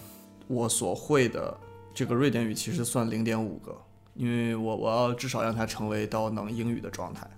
[0.47, 1.55] 我所会的
[1.93, 3.75] 这个瑞典语其实算零点五个，
[4.15, 7.29] 因为我我要至少让它成为到能英语的状态，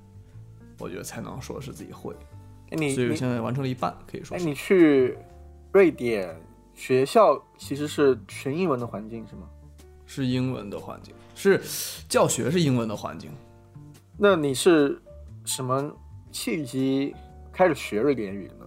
[0.79, 2.13] 我觉得才能说是自己会。
[2.71, 4.43] 哎你你所以我现在完成了一半，可以说是。
[4.43, 5.17] 哎你去
[5.73, 6.33] 瑞典
[6.73, 9.41] 学校其实是全英文的环境是吗？
[10.05, 11.61] 是英文的环境，是
[12.09, 13.31] 教学是英文的环境。
[14.17, 15.01] 那你是
[15.45, 15.89] 什么
[16.33, 17.15] 契机
[17.53, 18.65] 开始学瑞典语的呢？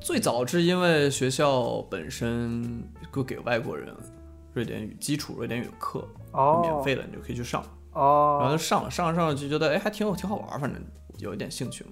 [0.00, 3.94] 最早是因为学校本身会给外国人
[4.54, 7.62] 瑞典语基础瑞典语的课，哦，免费的，你就可以去上。
[7.92, 10.82] 然后哦就上了，上了上了就觉得哎还挺有挺好玩，反正
[11.18, 11.90] 有一点兴趣嘛。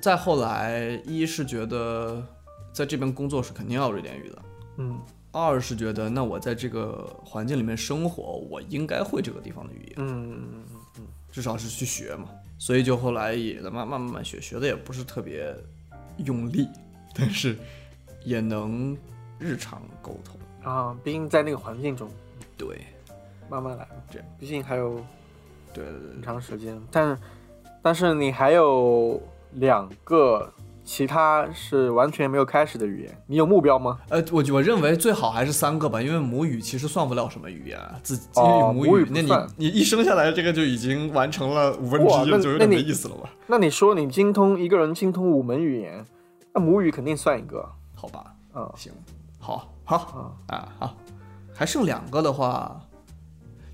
[0.00, 2.26] 再后来，一是觉得
[2.72, 4.42] 在这边工作是肯定要瑞典语的，
[4.78, 4.98] 嗯
[5.32, 10.64] 二是觉得那我在这个环境里面生活，我应该会这个地方的语言，嗯嗯嗯
[10.98, 12.28] 嗯至少是去学嘛。
[12.58, 15.54] 所以就后来也慢慢慢慢学，学的也不是特别
[16.24, 16.66] 用力，
[17.14, 17.56] 但是
[18.24, 18.96] 也能
[19.38, 20.36] 日常沟通。
[20.64, 22.10] 嗯啊，毕竟在那个环境中
[22.56, 22.80] 对，
[23.48, 24.96] 慢慢来嘛，这毕竟还有
[25.72, 27.18] 对对对很长时间，但是
[27.80, 29.22] 但是你还有
[29.52, 30.52] 两个
[30.88, 33.98] 其他是完全没有开始的语言，你有目标吗？
[34.08, 43.28] 呃，我我认为最好还是三个吧，因为母语其实算不了什么语言啊，自因哦为母语，那你你一生下来这个就已经完成了五分之一，就有点那你没意思了吧？
[43.48, 46.02] 那你说你精通一个人精通五门语言，
[46.54, 47.68] 那母语肯定算一个。
[47.94, 48.24] 好吧，
[48.54, 48.90] 嗯行，
[49.38, 50.96] 好，好啊啊，好，
[51.54, 52.80] 还剩两个的话，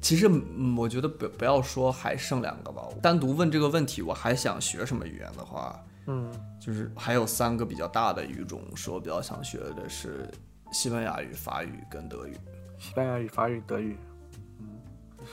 [0.00, 6.30] 其实嗯，我觉得不不要说还剩两个吧，单独问这个问题，我还想学什么语言的话，嗯
[6.60, 10.28] 就是还有三个比较大的语种是我比较想学的是
[10.72, 12.34] 西班牙语、法语跟德语。
[12.78, 13.96] 西班牙语、法语、德语，
[14.58, 14.66] 嗯，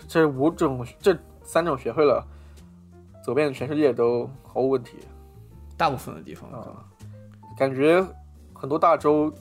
[0.07, 2.26] 这五种这三种学会了，
[3.26, 4.97] 走遍全世界都毫无问题
[5.76, 6.86] 大部分的地方啊。
[7.57, 8.01] 感觉
[8.53, 9.34] 很多大洲，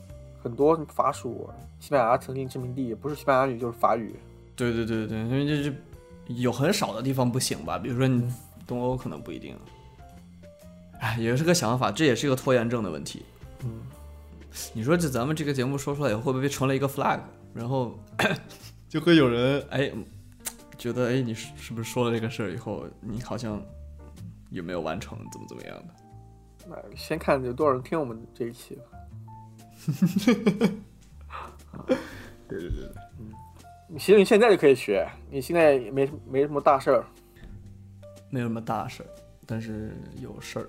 [0.42, 4.16] 很多法属西班牙曾经殖民地，不是西班牙语就是法语。
[4.56, 5.76] 对对对对，因为这这
[6.34, 8.32] 有很少的地方不行吧，比如说你
[8.66, 9.56] 东欧可能不一定。
[11.00, 13.24] 哎，也是个想法，这也是一个拖延症的问题。
[13.64, 13.80] 嗯，
[14.72, 17.20] 你说这咱们这个节目说出来以后，会不会成了一个 flag？
[17.54, 17.98] 然后
[18.88, 19.90] 就会有人哎
[20.78, 23.60] 觉得哎你是是不是说了这个事儿以后，你好像
[24.50, 25.94] 有没有完成，怎么怎么样的？
[26.68, 28.82] 那先看有多少人听我们这一期吧。
[32.46, 37.04] 对对对对，其实你现在就可以学，你现在也没没什么大事儿
[38.28, 39.06] 没有什么大事儿，
[39.46, 40.68] 但是有事儿。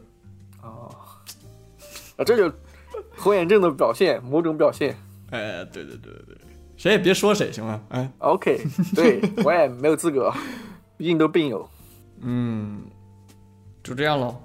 [0.61, 0.89] 啊，
[2.17, 2.53] 啊，这就
[3.17, 4.97] 拖延症的表现，某种表现。
[5.29, 6.37] 哎，对对对对对，
[6.77, 7.81] 谁也别说谁行吗？
[7.89, 8.61] 哎，OK，
[8.95, 10.33] 对我也没有资格，
[10.97, 11.69] 毕竟都病友。
[12.19, 12.83] 嗯，
[13.83, 14.41] 就这样咯。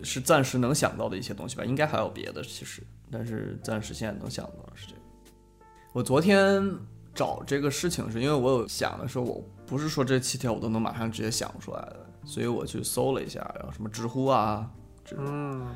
[0.00, 2.80] 是暂时能想到的一些东西吧，应该还有别的其实，
[3.10, 5.00] 但是暂时现在能想到的是这个。
[5.92, 6.62] 我昨天
[7.12, 14.70] 找这个事情是因为我有想的时候，我不是说这七条我都能马上直接想出来的，所以我去搜了一下，然后什么知乎啊，
[15.08, 15.74] 这种嗯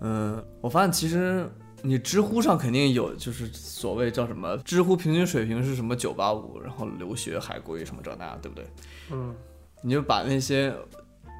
[0.00, 1.48] 嗯，我发现其实
[1.82, 8.66] 你知乎上肯定有，就是所谓叫什么，知乎平均水平是什么九八五，然后留学海归什么这那，对不对？
[9.10, 9.34] 嗯
[9.82, 10.70] 你就把那些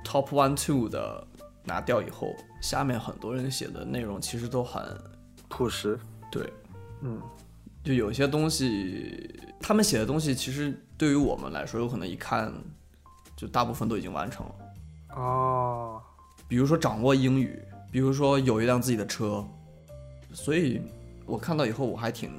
[0.03, 1.27] top one two 的
[1.63, 4.83] 拿掉以后，下面很多人写的内容其实都很
[5.49, 5.99] 朴实。
[6.33, 6.51] 对，
[7.03, 7.21] 嗯
[7.85, 12.53] 就有些东西，他们写的东西其实对于我们来说，有可能一看
[13.37, 14.55] 就大部分都已经完成了。
[15.17, 16.03] 哦，
[16.51, 17.57] 比如说掌握英语，
[17.93, 19.47] 比如说有一辆自己的车，
[20.33, 20.83] 所以
[21.25, 22.33] 我看到以后我还挺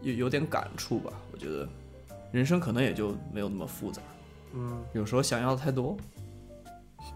[0.00, 1.12] 有有点感触吧。
[1.30, 1.68] 我觉得
[2.32, 4.00] 人生可能也就没有那么复杂，
[4.54, 5.94] 嗯有时候想要的太多。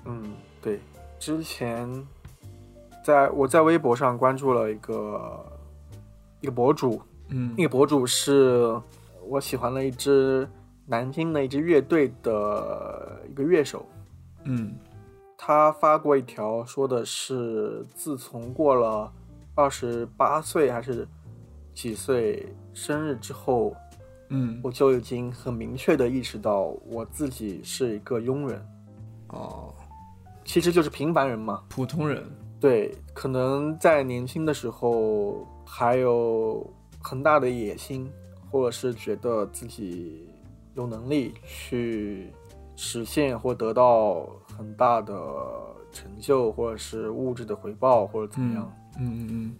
[0.05, 0.78] 嗯，对，
[1.18, 1.88] 之前
[3.02, 5.59] 在我在微博上关注了一个
[6.42, 8.78] 一个博主，嗯那个博主是
[9.26, 10.46] 我喜欢的一支
[10.84, 13.88] 南京的一支乐队的一个乐手，
[14.42, 14.74] 嗯
[15.47, 19.12] 他发过一条，说的是自从过了
[19.55, 21.07] 二十八岁还是
[21.74, 23.76] 几岁生日之后，
[24.30, 28.66] 嗯，我就已经很明确的意识到我自己是一个庸人，
[29.28, 29.74] 哦，
[30.47, 31.62] 其实就是平凡人嘛。
[31.68, 32.24] 普通人，
[32.59, 36.66] 对，可能在年轻的时候还有
[37.03, 38.11] 很大的野心，
[38.51, 40.26] 或者是觉得自己
[40.72, 42.32] 有能力去
[42.76, 44.26] 实现或得到
[44.57, 45.12] 很大的
[45.92, 48.72] 成就，或者是物质的回报，或者怎么样。
[48.98, 49.55] 嗯嗯嗯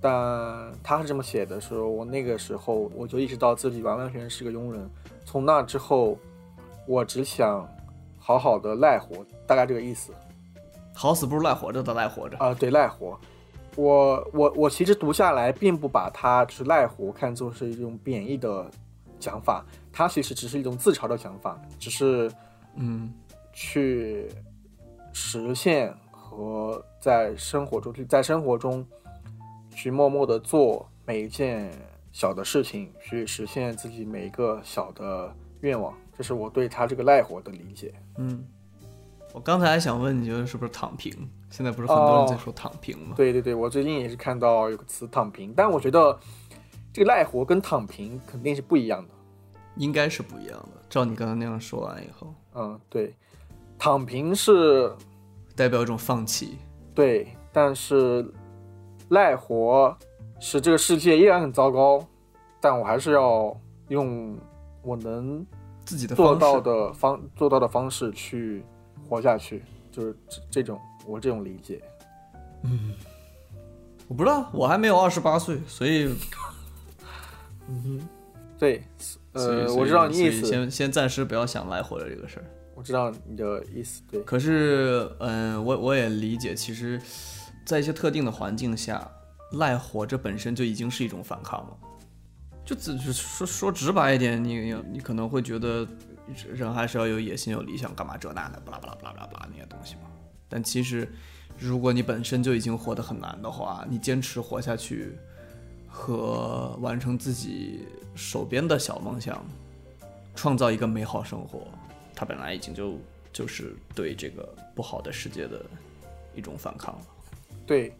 [0.00, 4.90] 但他是这么写的时候，我那个时候我就意识到自己完完全全是个庸人。
[5.24, 6.18] 从那之后，
[6.86, 7.66] 我只想
[8.18, 10.12] 好好的赖活，大概这个意思。
[10.56, 10.60] 嗯，
[10.92, 12.36] 好死不如赖活着的赖活着。
[12.36, 13.18] 啊、对，赖活。
[13.76, 18.70] 我我我其实读下来，并不把他就是赖活看作是一种贬义的
[19.18, 22.30] 讲法，他其实只是一种自嘲的讲法，只是
[22.76, 23.12] 嗯
[23.54, 24.28] 去
[25.12, 28.86] 实现和在生活中去在生活中
[29.70, 31.70] 去默默的做每一件
[32.12, 35.94] 小的事情，去实现自己每一个小的愿望。
[36.16, 37.94] 这是我对他这个赖活的理解。
[38.18, 38.46] 嗯，
[39.32, 41.12] 我刚才还想问，你觉得是不是躺平？
[41.50, 43.14] 现在不是很多人在说躺平吗？
[43.16, 46.18] 对对对，我最近也是看到有个词“躺平”，但我觉得
[46.92, 49.14] 这个赖活跟躺平肯定是不一样的。
[49.76, 50.82] 应该是不一样的。
[50.88, 53.12] 照你刚才那样说完以后，嗯，对，
[53.78, 54.92] 躺平是
[55.54, 56.58] 代表一种放弃。
[56.94, 58.24] 对，但是
[59.08, 59.96] 赖活
[60.40, 62.06] 使这个世界依然很糟糕，
[62.60, 63.54] 但我还是要
[63.88, 64.36] 用
[64.82, 65.44] 我能
[65.84, 68.64] 自己的做到的方做到的方式去
[69.08, 71.82] 活下去，就是这这种我这种理解。
[72.62, 72.94] 嗯
[74.06, 76.14] 我不知道，我还没有二十八岁，所以
[77.68, 78.06] 嗯
[78.58, 78.82] 对，
[79.32, 82.44] 呃，我知道你意思，先先暂时不要想赖活的这个事儿。
[82.74, 87.00] 我知道你的意思，对，可是，嗯，我我也理解，其实，
[87.64, 89.10] 在一些特定的环境下，
[89.52, 91.76] 赖活着本身就已经是一种反抗了。
[92.64, 95.86] 就只是说说直白一点，你你可能会觉得
[96.52, 100.02] 人还是要有野心、有理想，干嘛这那的，巴拉巴拉巴拉巴拉那些东西嘛。
[100.48, 101.06] 但其实，
[101.58, 105.12] 如果你本身就已经活得很难的话，你坚持活下去
[105.86, 109.44] 和完成自己手边的小梦想，
[110.34, 111.66] 创造一个美好生活，
[112.14, 112.98] 它本来已经就
[113.32, 115.64] 就是对这个不好的世界的
[116.34, 117.00] 一种反抗了。
[117.66, 117.92] 对，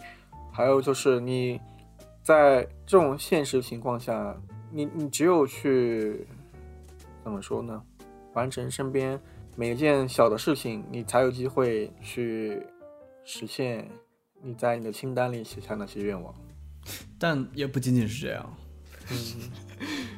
[0.52, 1.60] 还有就是你
[2.22, 4.36] 在这种现实情况下，
[4.70, 6.26] 你你只有去
[7.22, 7.82] 怎么说呢？
[8.34, 9.20] 完成身边
[9.56, 12.62] 每一件小的事情，你才有机会去
[13.24, 13.88] 实现
[14.42, 16.34] 你在你的清单里写下那些愿望。
[17.18, 18.56] 但也不仅仅是这样，
[19.10, 19.16] 嗯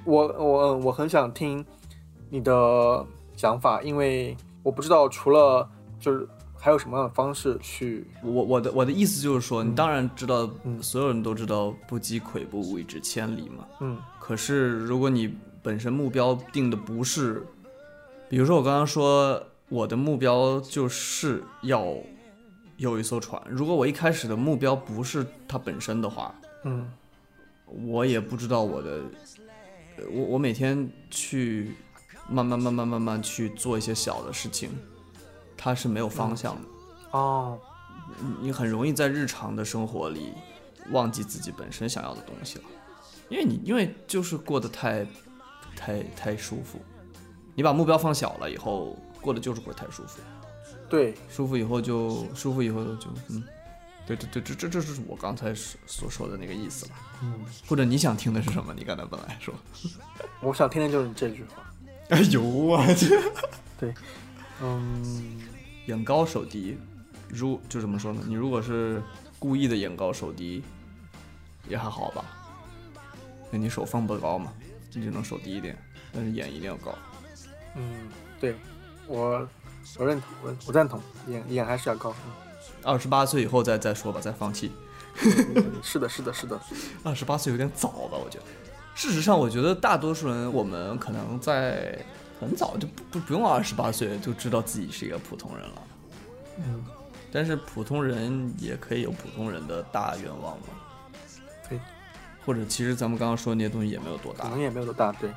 [0.05, 1.65] 我我我很想听
[2.31, 5.69] 你的想法，因为我不知道除了
[6.01, 6.27] 就是
[6.59, 10.83] 还有什么样的方式去我我的我的意思就是说，你当然知道，嗯。
[10.83, 13.67] 所有人都知道“不积跬步，无以至千里”嘛。
[13.81, 13.99] 嗯。
[14.19, 15.33] 可是如果你
[15.63, 17.47] 本身目标定的不是，
[18.29, 21.87] 比如说我刚刚说我的目标就是要
[22.79, 26.35] 有一艘船，如果我一开始的目标不是它本身的话，
[26.65, 26.91] 嗯。
[27.85, 29.01] 我也不知道我的，
[29.97, 31.75] 呃我我每天去
[32.29, 34.71] 慢慢慢慢慢慢去做一些小的事情，
[35.57, 36.63] 它是没有方向的。
[37.13, 37.59] 哦
[38.41, 40.33] 你很容易在日常的生活里
[40.91, 42.65] 忘记自己本身想要的东西了，
[43.29, 45.05] 因为你因为就是过得太
[45.75, 46.81] 太太舒服，
[47.55, 50.21] 你把目标放小了以后，过得就是会太舒服，
[50.89, 53.43] 对舒服以后就舒服以后就嗯，
[54.07, 56.93] 对对对，这这这就是我刚才所所说的那个意思了。
[57.23, 58.73] 嗯，或者你想听的是什么？
[58.73, 59.53] 你刚才本来说，
[60.41, 61.63] 我想听的就是你这句话。
[62.09, 63.19] 哎呦我去，
[64.63, 65.41] 嗯
[65.87, 66.79] 眼高手低，
[67.29, 68.23] 如就怎么说呢？
[68.27, 69.03] 你如果是
[69.39, 70.63] 故意的眼高手低，
[71.69, 72.25] 也还好吧。
[73.51, 74.53] 那你手放不高嘛，
[74.93, 75.77] 你只能手低一点，
[76.13, 76.97] 但是眼一定要高。
[77.75, 78.09] 嗯，
[78.41, 78.55] 对
[79.07, 79.49] 我
[79.99, 82.15] 我认同，我我赞同，眼眼还是要高。
[82.83, 84.73] 二十八岁以后再再说吧，再放弃。
[85.23, 86.61] 嗯是的，是的，是的。
[87.03, 88.45] 二十八岁有点早吧，我觉得。
[88.97, 91.99] 事实上，我觉得大多数人，我们可能在
[92.41, 95.83] 很早就不不不用二十八岁就知道自己是一个普通人了。
[96.57, 96.83] 嗯，
[97.31, 100.67] 但是普通人也可以有普通人的大愿望嘛。
[101.69, 101.79] 对，
[102.47, 105.31] 或者其实咱们刚刚说的那些东西也没有多大可能，也没有多大，对。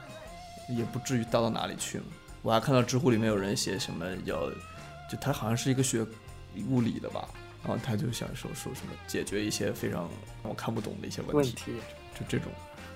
[0.70, 2.06] 也不至于大到哪里去嘛。
[2.42, 4.50] 我还看到知乎里面有人写什么要，
[5.12, 6.06] 就他好像是一个学
[6.70, 7.28] 物理的吧，
[7.62, 10.08] 然后他就想说说什么解决一些非常
[10.44, 11.84] 我看不懂的一些问题，问题，
[12.18, 12.50] 就这种。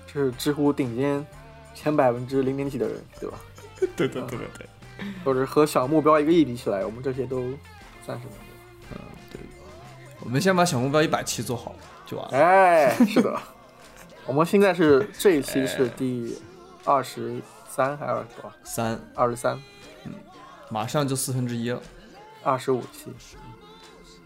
[0.06, 1.24] 这是知乎顶尖
[1.74, 3.38] 前百分之零点几的人，对吧？
[3.78, 4.66] 对对对对对。
[5.24, 7.56] 或者和小目标一个亿比起来，我们这些都不
[8.04, 8.30] 算什么。
[10.20, 11.74] 我们先把小目标一百期做好，
[12.06, 12.38] 就就完了。
[12.38, 13.38] 哎，是的，
[14.24, 16.38] 我们现在是这一期是第
[16.84, 18.52] 二十三还是二十多？
[18.62, 19.60] 三，二十三，
[20.06, 20.12] 嗯
[20.70, 21.82] 马上就四分之一了，
[22.42, 23.12] 二十五期，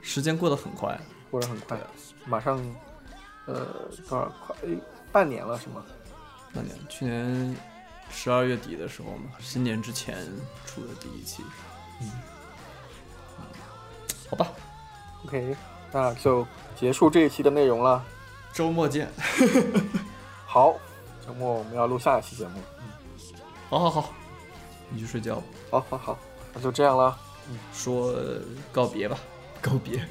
[0.01, 0.97] 时间过得很快。
[1.33, 1.77] 过得很快，
[2.27, 2.63] 马上
[3.47, 3.67] 呃
[4.09, 4.79] 多少快诶
[5.13, 5.85] 半年了是吗？
[6.55, 7.55] 半年去年
[8.11, 10.17] 十二月底的时候嘛，新年之前
[10.65, 11.45] 出的第一期。
[12.01, 12.11] 嗯，
[14.31, 14.51] 好吧
[15.25, 15.55] ，OK，
[15.93, 18.03] 那就结束这一期的内容了。
[18.53, 19.11] 周末见。
[20.47, 20.75] 好，
[21.27, 22.61] 周末我们要录下一期节目。
[22.79, 22.85] 嗯
[23.69, 24.15] 好好好，
[24.89, 25.43] 你去睡觉吧。
[25.71, 26.19] 好好好，
[26.55, 27.15] 那就这样了，
[27.75, 28.15] 说
[28.73, 29.19] 告别吧，
[29.61, 30.03] 告别，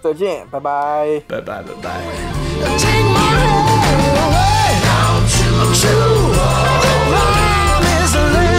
[0.00, 1.20] 再见，拜拜。
[1.26, 3.83] 拜拜拜拜。
[4.00, 4.68] away.
[4.88, 5.92] Down to the
[6.34, 6.82] Lord.
[6.84, 8.53] The bomb is late.